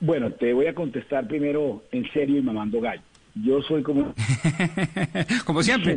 [0.00, 3.02] Bueno, te voy a contestar primero en serio y mamando gallo.
[3.34, 4.12] Yo soy como...
[5.44, 5.96] como siempre.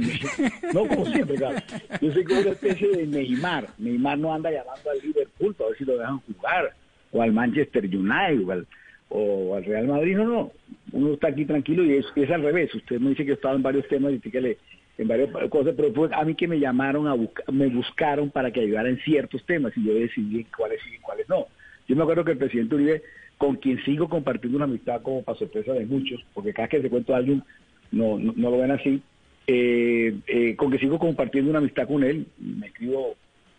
[0.73, 1.57] no, como siempre, claro.
[2.01, 3.69] Yo soy como una especie de Neymar.
[3.77, 6.73] Neymar no anda llamando al Liverpool para ver si lo dejan jugar,
[7.11, 8.65] o al Manchester United,
[9.09, 10.17] o al, Real Madrid.
[10.17, 10.51] No, no.
[10.91, 12.73] Uno está aquí tranquilo y es, es al revés.
[12.75, 14.57] Usted me dice que he estado en varios temas y que le
[14.97, 18.51] en varias cosas, pero fue a mí que me llamaron a buscar, me buscaron para
[18.51, 21.47] que ayudara en ciertos temas y yo decidí cuáles sí y cuáles no.
[21.87, 23.01] Yo me acuerdo que el presidente Uribe,
[23.37, 26.81] con quien sigo compartiendo una amistad como para sorpresa de muchos, porque cada vez que
[26.83, 27.43] se cuento a alguien
[27.91, 29.01] no, no, lo ven así,
[29.47, 33.15] eh, eh, con que sigo compartiendo una amistad con él, me escribo,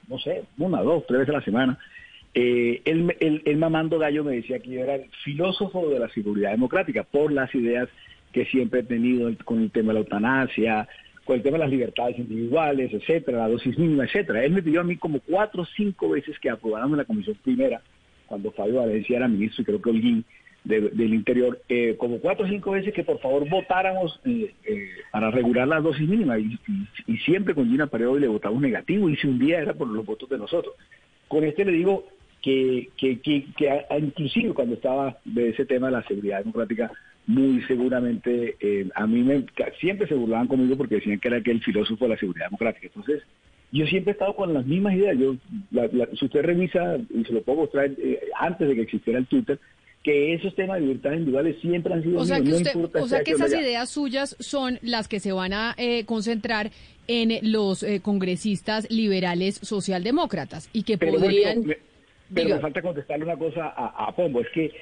[0.08, 1.78] no sé, una, dos, tres veces a la semana,
[2.32, 6.08] eh, él, él, él, mamando gallo me decía que yo era el filósofo de la
[6.08, 7.88] seguridad democrática por las ideas
[8.32, 10.88] que siempre he tenido con el tema de la eutanasia,
[11.24, 14.44] con el tema de las libertades individuales, etcétera, la dosis mínima, etcétera.
[14.44, 17.80] Él me pidió a mí como cuatro o cinco veces que aprobáramos la comisión primera,
[18.26, 20.24] cuando Fabio Valencia era ministro y creo que Holguín
[20.64, 25.30] del Interior, eh, como cuatro o cinco veces que por favor votáramos eh, eh, para
[25.30, 26.58] regular la dosis mínima y,
[27.26, 30.28] siempre con Gina Paredo le votamos negativo y si un día era por los votos
[30.28, 30.74] de nosotros.
[31.28, 32.06] Con este le digo
[32.44, 36.92] que, que, que, que inclusive cuando estaba de ese tema de la seguridad democrática,
[37.26, 39.46] muy seguramente, eh, a mí me,
[39.80, 42.88] siempre se burlaban conmigo porque decían que era aquel filósofo de la seguridad democrática.
[42.88, 43.22] Entonces,
[43.72, 45.16] yo siempre he estado con las mismas ideas.
[45.18, 45.36] Yo,
[46.18, 49.58] si usted revisa, y se lo puedo mostrar eh, antes de que existiera el Twitter,
[50.02, 53.30] que esos temas de libertades individuales siempre han sido o sea que, o sea que
[53.30, 56.72] esas ideas suyas son las que se van a eh, concentrar
[57.08, 61.64] en los congresistas liberales socialdemócratas y que podrían
[62.34, 64.72] pero me falta contestarle una cosa a, a Pombo, es que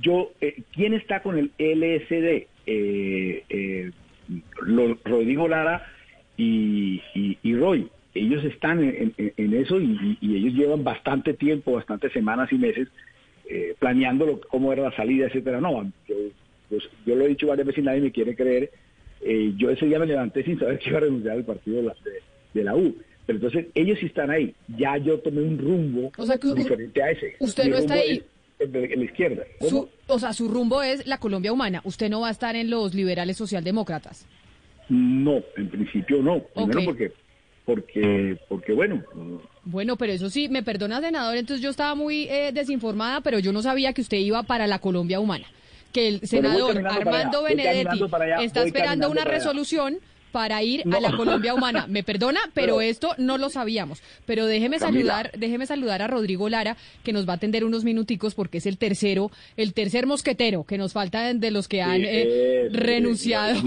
[0.00, 2.46] yo, eh, ¿quién está con el LSD?
[2.66, 3.90] Eh, eh,
[5.04, 5.86] Rodrigo Lara
[6.36, 7.88] y, y, Roy.
[8.14, 12.88] Ellos están en, eso y, ellos llevan bastante tiempo, bastantes semanas y meses
[13.48, 15.60] eh, planeando cómo era la salida, etcétera.
[15.60, 16.16] No, yo,
[16.68, 18.70] pues, yo lo he dicho varias veces y nadie me quiere creer.
[19.22, 21.82] Eh, yo ese día me levanté sin saber que iba a renunciar al partido de
[21.84, 21.94] la,
[22.54, 22.94] de la U.
[23.26, 24.54] Pero entonces ellos sí están ahí.
[24.76, 26.12] Ya yo tomé un rumbo
[26.54, 27.36] diferente a ese.
[27.38, 28.22] Usted no está ahí.
[28.58, 29.42] En, la izquierda.
[30.06, 31.80] o sea, su rumbo es la Colombia humana.
[31.84, 34.26] Usted no va a estar en los liberales socialdemócratas.
[34.88, 36.40] No, en principio no.
[36.54, 37.12] Primero porque
[37.64, 39.02] porque porque bueno
[39.64, 43.52] bueno pero eso sí me perdona senador entonces yo estaba muy eh, desinformada pero yo
[43.52, 45.46] no sabía que usted iba para la Colombia humana
[45.92, 48.02] que el senador Armando Benedetti
[48.40, 49.98] está esperando una resolución
[50.32, 51.86] para ir a la Colombia Humana.
[51.88, 54.02] Me perdona, pero esto no lo sabíamos.
[54.26, 58.34] Pero déjeme saludar, déjeme saludar a Rodrigo Lara, que nos va a atender unos minuticos
[58.34, 62.06] porque es el tercero, el tercer mosquetero que nos falta de los que han Sí,
[62.06, 63.60] eh, eh, renunciado.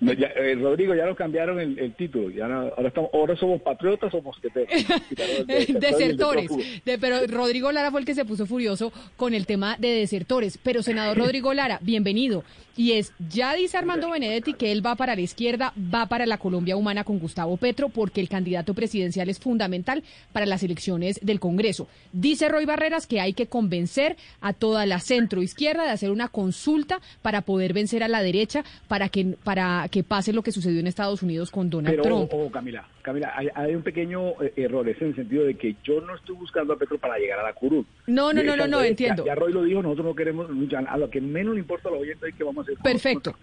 [0.00, 2.30] No, ya, eh, Rodrigo, ya nos cambiaron el, el título.
[2.30, 4.68] Ya no- ahora, estamos, ahora somos patriotas o mosqueteros.
[5.46, 6.50] Desertores.
[6.50, 9.88] de- De- pero Rodrigo Lara fue el que se puso furioso con el tema de
[9.88, 10.58] desertores.
[10.62, 12.44] Pero senador Rodrigo Lara, bienvenido.
[12.76, 16.38] Y es, ya dice Armando Benedetti que él va para la izquierda, va para la
[16.38, 21.40] Colombia Humana con Gustavo Petro, porque el candidato presidencial es fundamental para las elecciones del
[21.40, 21.88] Congreso.
[22.12, 26.28] Dice Roy Barreras que hay que convencer a toda la centro izquierda de hacer una
[26.28, 30.80] consulta para poder vencer a la derecha, para que, para que pase lo que sucedió
[30.80, 32.32] en Estados Unidos con Donald Pero, Trump.
[32.32, 35.76] ojo, Camila, Camila, hay, hay un pequeño eh, error, es en el sentido de que
[35.84, 37.84] yo no estoy buscando a Petro para llegar a la curul.
[38.06, 39.24] No, no, no, no, no, entiendo.
[39.26, 41.92] Ya, Roy lo dijo, nosotros no queremos, ya, a lo que menos le importa a
[41.92, 43.34] los oyentes es que vamos a hacer Perfecto.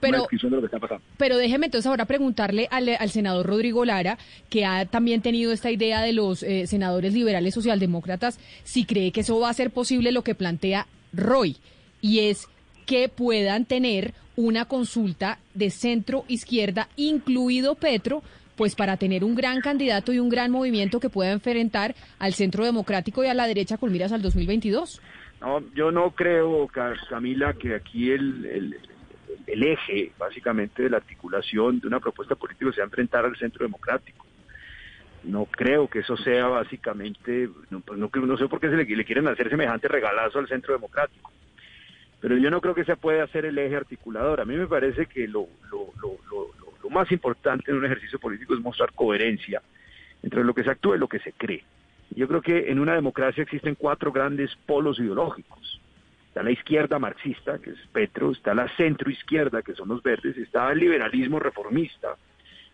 [0.00, 1.02] Pero- de lo que está pasando.
[1.16, 4.18] Pero déjeme entonces ahora preguntarle al, al senador Rodrigo Lara,
[4.50, 9.20] que ha también tenido esta idea de los eh, senadores liberales socialdemócratas, si cree que
[9.20, 11.56] eso va a ser posible lo que plantea Roy,
[12.00, 12.48] y es
[12.86, 18.22] que puedan tener una consulta de centro izquierda, incluido Petro,
[18.58, 22.64] pues para tener un gran candidato y un gran movimiento que pueda enfrentar al centro
[22.64, 25.00] democrático y a la derecha con miras al 2022.
[25.40, 28.76] No, yo no creo, Ca- Camila, que aquí el,
[29.46, 34.26] el, eje, básicamente, de la articulación de una propuesta política sea enfrentar al centro democrático.
[35.22, 38.84] No creo que eso sea básicamente, no, pues no, no sé por qué se le,
[38.84, 41.30] le quieren hacer semejante regalazo al centro democrático.
[42.20, 44.40] Pero yo no creo que se pueda hacer el eje articulador.
[44.40, 48.18] A mí me parece que lo, lo, lo, lo, lo- más importante en un ejercicio
[48.18, 49.62] político es mostrar coherencia
[50.22, 51.64] entre lo que se actúa y lo que se cree.
[52.10, 55.80] Yo creo que en una democracia existen cuatro grandes polos ideológicos.
[56.28, 60.70] Está la izquierda marxista, que es Petro, está la centroizquierda, que son los verdes, está
[60.72, 62.16] el liberalismo reformista,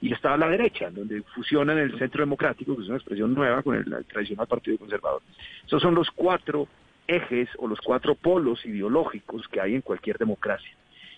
[0.00, 3.74] y está la derecha, donde fusionan el centro democrático, que es una expresión nueva, con
[3.76, 5.22] el tradicional partido conservador.
[5.66, 6.68] Esos son los cuatro
[7.06, 10.72] ejes o los cuatro polos ideológicos que hay en cualquier democracia.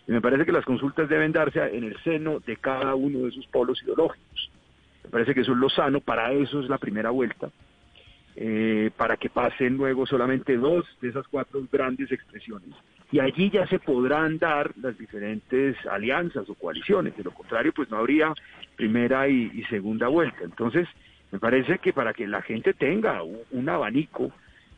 [0.07, 3.29] Y me parece que las consultas deben darse en el seno de cada uno de
[3.29, 4.51] esos polos ideológicos.
[5.05, 7.51] Me parece que eso es lo sano, para eso es la primera vuelta,
[8.37, 12.71] eh, para que pasen luego solamente dos de esas cuatro grandes expresiones.
[13.13, 17.17] Y allí ya se podrán dar las diferentes alianzas o coaliciones.
[17.17, 18.33] De lo contrario, pues no habría
[18.75, 20.39] primera y, segunda vuelta.
[20.43, 20.89] Entonces,
[21.31, 24.33] me parece que para que la gente tenga un abanico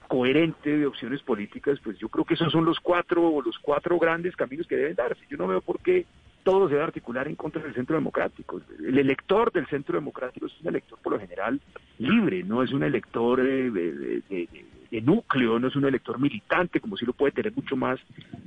[0.09, 4.34] coherente de opciones políticas, pues yo creo que esos son los cuatro, los cuatro grandes
[4.34, 5.20] caminos que deben darse.
[5.30, 6.06] Yo no veo por qué
[6.42, 8.61] todo se debe articular en contra del centro democrático.
[8.78, 11.61] El elector del centro democrático es un elector por lo general
[11.98, 17.04] libre, no es un elector eh, de, núcleo, no es un elector militante, como si
[17.04, 18.00] lo puede tener mucho más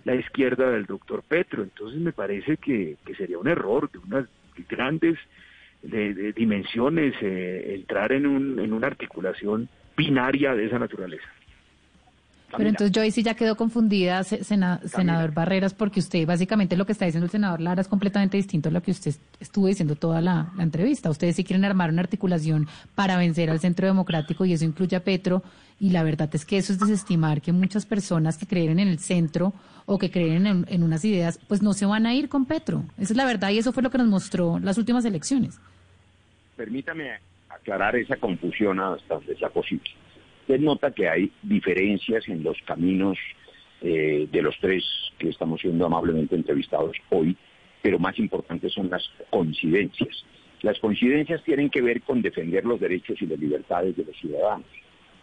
[0.03, 1.62] la izquierda del doctor Petro.
[1.62, 4.26] Entonces me parece que, que sería un error de unas
[4.68, 5.18] grandes
[5.84, 11.28] de- de dimensiones eh, entrar en, un, en una articulación binaria de esa naturaleza.
[12.58, 16.76] Pero entonces yo ahí sí ya quedo confundida, se- sena- senador Barreras, porque usted básicamente
[16.78, 19.68] lo que está diciendo el senador Lara es completamente distinto a lo que usted estuvo
[19.68, 21.10] diciendo toda la, la entrevista.
[21.10, 25.04] Ustedes sí quieren armar una articulación para vencer al centro democrático y eso incluye a
[25.04, 25.43] Petro.
[25.80, 28.99] Y la verdad es que eso es desestimar que muchas personas que creen en el
[28.99, 29.54] centro
[29.88, 32.84] o que creen en, en unas ideas, pues no se van a ir con Petro.
[32.99, 35.60] Esa es la verdad y eso fue lo que nos mostró las últimas elecciones.
[36.56, 37.12] Permítame
[37.49, 39.89] aclarar esa confusión hasta donde sea posible.
[40.52, 43.18] Usted nota que hay diferencias en los caminos
[43.82, 44.84] eh, de los tres
[45.18, 47.38] que estamos siendo amablemente entrevistados hoy,
[47.82, 50.26] pero más importantes son las coincidencias.
[50.62, 54.66] Las coincidencias tienen que ver con defender los derechos y las libertades de los ciudadanos,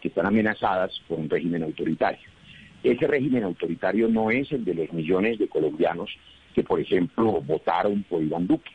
[0.01, 2.27] que están amenazadas por un régimen autoritario.
[2.81, 6.09] Ese régimen autoritario no es el de los millones de colombianos
[6.55, 8.71] que, por ejemplo, votaron por Iván Duque.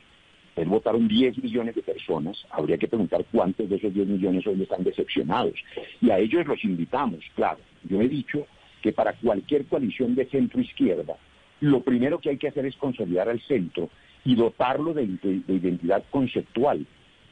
[0.56, 2.44] Él votaron 10 millones de personas.
[2.50, 5.54] Habría que preguntar cuántos de esos 10 millones hoy están decepcionados.
[6.00, 7.58] Y a ellos los invitamos, claro.
[7.82, 8.46] Yo he dicho
[8.82, 11.16] que para cualquier coalición de centro-izquierda,
[11.60, 13.88] lo primero que hay que hacer es consolidar al centro
[14.24, 16.86] y dotarlo de- de identidad conceptual.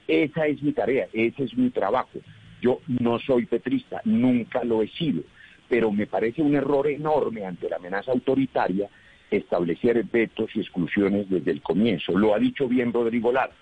[0.09, 2.19] Esa es mi tarea, ese es mi trabajo.
[2.61, 5.23] Yo no soy petrista, nunca lo he sido,
[5.69, 8.89] pero me parece un error enorme ante la amenaza autoritaria
[9.37, 12.17] establecer vetos y exclusiones desde el comienzo.
[12.17, 13.53] Lo ha dicho bien Rodrigo Lara.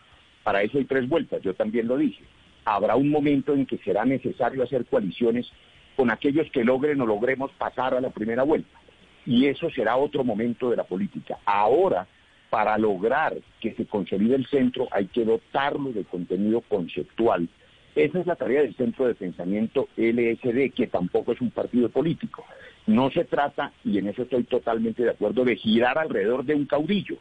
[0.43, 2.25] Para eso hay tres vueltas, yo también lo dije.
[2.65, 5.51] Habrá un momento en que será necesario hacer coaliciones
[5.97, 8.79] con aquellos que logren o logremos pasar a la primera vuelta.
[9.27, 11.39] Y eso será otro momento de la política.
[11.45, 12.07] Ahora,
[12.49, 17.49] para lograr que se consolide el centro, hay que dotarlo de contenido conceptual.
[17.95, 22.45] Esa es la tarea del Centro de Pensamiento LSD, que tampoco es un partido político.
[22.87, 26.67] No se trata, y en eso estoy totalmente de acuerdo, de girar alrededor de un
[26.67, 27.17] caudillo.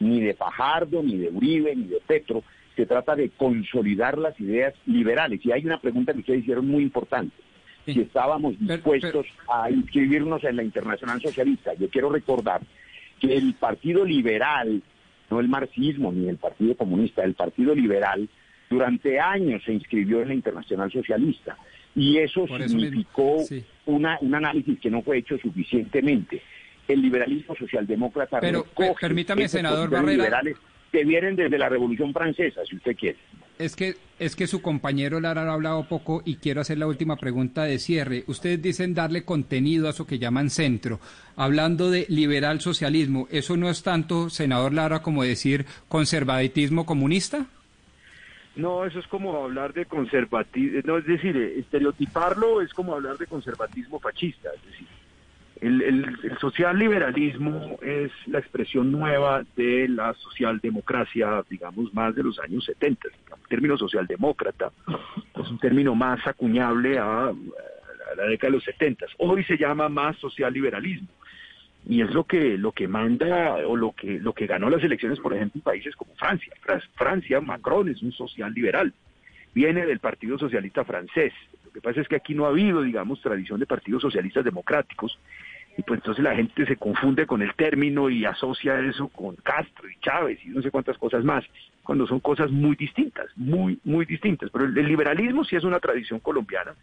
[0.00, 2.44] ni de Fajardo, ni de Uribe, ni de Petro.
[2.76, 5.44] Se trata de consolidar las ideas liberales.
[5.44, 7.34] Y hay una pregunta que ustedes hicieron muy importante.
[7.84, 11.74] Si estábamos dispuestos a inscribirnos en la Internacional Socialista.
[11.74, 12.60] Yo quiero recordar
[13.18, 14.82] que el Partido Liberal,
[15.30, 18.28] no el marxismo ni el Partido Comunista, el Partido Liberal,
[18.68, 21.56] durante años se inscribió en la Internacional Socialista.
[21.94, 23.44] Y eso significó
[23.86, 26.42] una, un análisis que no fue hecho suficientemente.
[26.86, 28.64] El liberalismo socialdemócrata Pero
[29.00, 30.12] permítame, senador Barrera.
[30.12, 30.56] liberales
[30.90, 33.18] que vienen desde la Revolución Francesa, si usted quiere.
[33.58, 37.16] Es que, es que su compañero Lara ha hablado poco y quiero hacer la última
[37.16, 38.22] pregunta de cierre.
[38.28, 41.00] Ustedes dicen darle contenido a eso que llaman centro.
[41.34, 47.46] Hablando de liberal socialismo, ¿eso no es tanto, senador Lara, como decir conservatismo comunista?
[48.58, 53.28] No, eso es como hablar de conservatismo, no, es decir, estereotiparlo es como hablar de
[53.28, 54.88] conservatismo fascista, es decir,
[55.60, 62.40] el, el, social liberalismo es la expresión nueva de la socialdemocracia, digamos, más de los
[62.40, 63.08] años 70.
[63.08, 64.72] El término socialdemócrata
[65.36, 67.34] es un término más acuñable a, a
[68.16, 69.06] la década de los 70.
[69.18, 71.08] Hoy se llama más social liberalismo.
[71.86, 75.20] Y es lo que, lo que manda o lo que, lo que ganó las elecciones,
[75.20, 76.52] por ejemplo, en países como Francia.
[76.94, 78.92] Francia, Macron es un social liberal.
[79.54, 81.32] Viene del Partido Socialista francés.
[81.64, 85.18] Lo que pasa es que aquí no ha habido, digamos, tradición de partidos socialistas democráticos
[85.78, 89.88] y pues entonces la gente se confunde con el término y asocia eso con Castro
[89.88, 91.44] y Chávez y no sé cuántas cosas más,
[91.84, 94.50] cuando son cosas muy distintas, muy, muy distintas.
[94.50, 96.74] Pero el, liberalismo sí es una tradición colombiana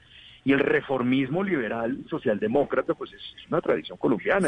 [0.46, 4.48] y el reformismo liberal socialdemócrata pues es, una tradición colombiana.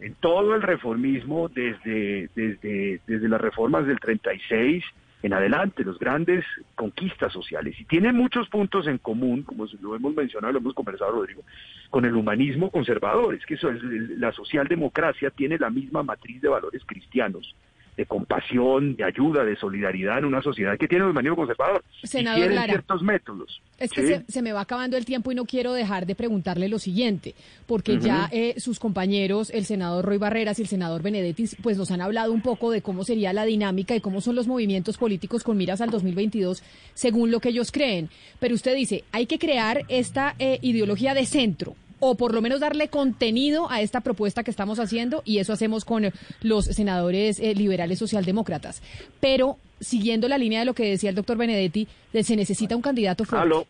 [0.00, 4.82] en todo el reformismo desde, desde, desde las reformas del 36
[5.22, 6.44] en adelante, los grandes
[6.74, 7.78] conquistas sociales.
[7.80, 11.42] Y tiene muchos puntos en común, como lo hemos mencionado, lo hemos conversado, Rodrigo,
[11.88, 13.34] con el humanismo conservador.
[13.34, 17.54] Es que eso es, la socialdemocracia tiene la misma matriz de valores cristianos
[17.96, 21.84] de compasión, de ayuda, de solidaridad en una sociedad que tiene un humanismo conservador.
[22.02, 23.60] Senador y ciertos métodos.
[23.78, 26.78] Es que se, me va acabando el tiempo y no quiero dejar de preguntarle lo
[26.78, 27.34] siguiente,
[27.66, 31.90] porque ya eh, sus compañeros, el senador Roy Barreras y el senador Benedetti, pues nos
[31.90, 35.42] han hablado un poco de cómo sería la dinámica y cómo son los movimientos políticos
[35.42, 36.62] con miras al 2022,
[36.94, 38.08] según lo que ellos creen.
[38.38, 41.74] Pero usted dice, hay que crear esta eh, ideología de centro,
[42.06, 45.86] o por lo menos darle contenido a esta propuesta que estamos haciendo y eso hacemos
[45.86, 48.82] con los senadores eh, liberales socialdemócratas.
[49.20, 53.24] Pero siguiendo la línea de lo que decía el doctor Benedetti, se necesita un candidato
[53.24, 53.66] fuerte.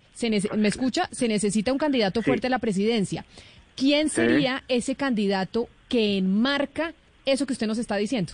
[0.56, 1.08] ¿Me escucha?
[1.12, 3.24] Se necesita un candidato fuerte a la presidencia.
[3.76, 6.92] ¿Quién sería ese candidato que enmarca
[7.26, 8.32] eso que usted nos está diciendo?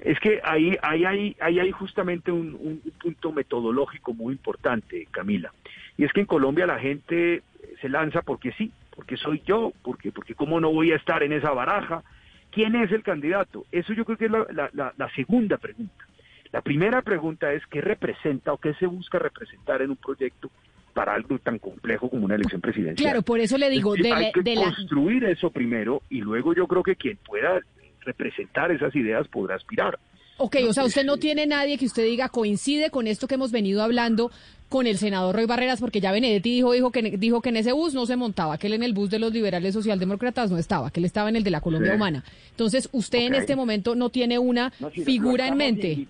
[0.00, 5.52] Es que ahí, ahí, ahí, ahí hay justamente un, un, punto metodológico muy importante, Camila.
[5.96, 7.42] Y es que en Colombia la gente
[7.80, 11.32] se lanza porque sí, porque soy yo, porque, porque cómo no voy a estar en
[11.32, 12.02] esa baraja.
[12.50, 13.64] ¿Quién es el candidato?
[13.70, 16.04] Eso yo creo que es la, segunda pregunta.
[16.52, 20.50] La primera pregunta es qué representa o qué se busca representar en un proyecto
[20.92, 23.10] para algo tan complejo como una elección presidencial.
[23.10, 26.82] Claro, por eso le digo, de, hay que construir eso primero y luego yo creo
[26.82, 27.60] que quien pueda
[28.00, 29.98] representar esas ideas podrá aspirar.
[30.42, 33.52] Ok, o sea, usted no tiene nadie que usted diga coincide con esto que hemos
[33.52, 34.30] venido hablando
[34.70, 37.72] con el senador Roy Barreras, porque ya Benedetti dijo, dijo, que, dijo que en ese
[37.72, 40.90] bus no se montaba, que él en el bus de los liberales socialdemócratas no estaba,
[40.90, 42.24] que él estaba en el de la Colombia Humana.
[42.52, 44.70] Entonces, usted en este momento no tiene una
[45.04, 46.08] figura en mente.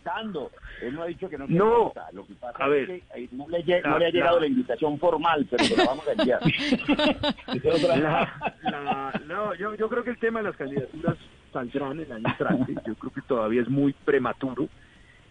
[0.80, 3.48] Él no ha dicho que no, no Lo que pasa a ver, es que no,
[3.48, 6.40] le, no le, ha llegado la, invitación formal, pero se la vamos a enviar.
[9.26, 11.16] no, yo, yo creo que el tema de las candidaturas
[11.52, 12.74] saldrán el año entrante.
[12.86, 14.68] Yo creo que todavía es muy prematuro.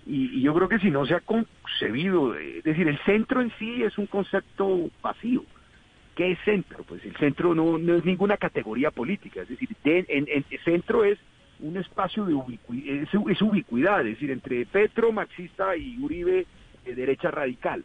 [0.05, 3.51] Y, yo creo que si no se ha concebido, eh, es decir, el centro en
[3.59, 5.43] sí es un concepto vacío.
[6.15, 6.83] ¿Qué es centro?
[6.83, 11.19] Pues el centro no, no es ninguna categoría política, es decir, en, el centro es
[11.59, 16.45] un espacio de ubicuidad, es, ubicuidad, es decir, entre Petro, marxista y Uribe,
[16.85, 17.83] de derecha radical.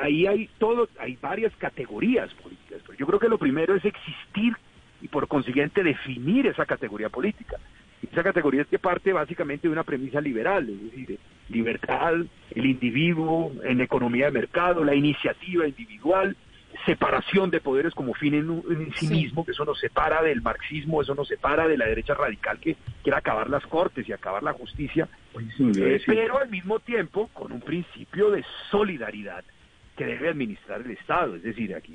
[0.00, 4.56] Ahí hay todo, hay varias categorías políticas, pero yo creo que lo primero es existir
[5.06, 7.58] y por consiguiente definir esa categoría política.
[8.10, 12.14] Esa categoría es que parte básicamente de una premisa liberal, es decir, libertad,
[12.50, 16.36] el individuo en economía de mercado, la iniciativa individual,
[16.84, 21.14] separación de poderes como fin en, sí, mismo, que eso nos separa del marxismo, eso
[21.14, 25.08] nos separa de la derecha radical que quiere acabar las cortes y acabar la justicia,
[25.58, 29.44] eh, pero al mismo tiempo con un principio de solidaridad
[29.96, 31.94] que debe administrar el Estado, es decir, aquí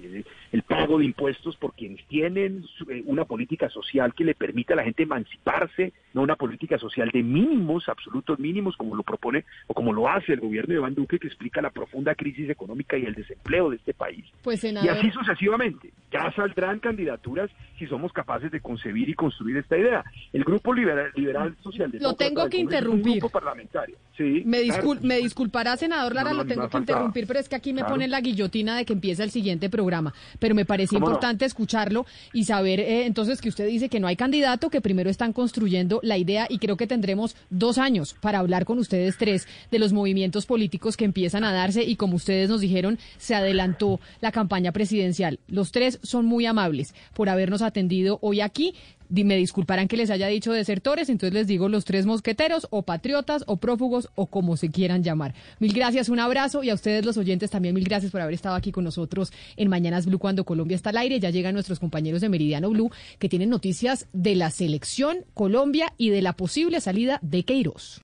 [0.52, 4.78] el pago de impuestos por quienes tienen eh, una política social que le permita a
[4.78, 9.74] la gente emanciparse, no una política social de mínimos, absolutos mínimos, como lo propone o
[9.74, 13.06] como lo hace el gobierno de Iván Duque, que explica la profunda crisis económica y
[13.06, 14.26] el desempleo de este país.
[14.42, 15.92] Pues, y así sucesivamente.
[16.12, 17.50] Ya saldrán candidaturas
[17.80, 20.04] si somos capaces de concebir y construir esta idea.
[20.34, 22.12] El Grupo Liberal, liberal Socialdemócrata...
[22.12, 23.20] Lo tengo que interrumpir.
[23.20, 23.96] grupo parlamentario.
[24.18, 24.84] Sí, Me, claro.
[24.84, 27.72] discul- me disculpará, senador Lara, No, no, lo tengo que interrumpir, pero es que aquí
[27.74, 27.91] me Claro.
[27.92, 30.14] Ponen la guillotina de que empieza el siguiente programa.
[30.40, 34.16] Pero me parece importante escucharlo y saber eh, entonces que usted dice que no hay
[34.16, 38.66] candidato, que primero están construyendo la idea y creo que tendremos dos años para hablar
[38.66, 42.62] con ustedes tres de los movimientos políticos que empiezan a darse y como ustedes nos
[42.62, 45.40] dijeron, se adelantó la campaña presidencial.
[45.48, 48.74] Los tres son muy amables por habernos atendido hoy aquí.
[49.12, 53.44] Me disculparán que les haya dicho desertores, entonces les digo los tres mosqueteros o patriotas
[53.46, 55.36] o prófugos o como se quieran llamar.
[55.60, 58.56] Mil gracias, un abrazo y a ustedes los oyentes también mil gracias por haber estado
[58.56, 61.20] aquí con nosotros en Mañanas Blue cuando Colombia está al aire.
[61.20, 62.90] Ya llegan nuestros compañeros de Meridiano Blue
[63.20, 68.00] que tienen noticias de la selección Colombia y de la posible salida de Queiroz.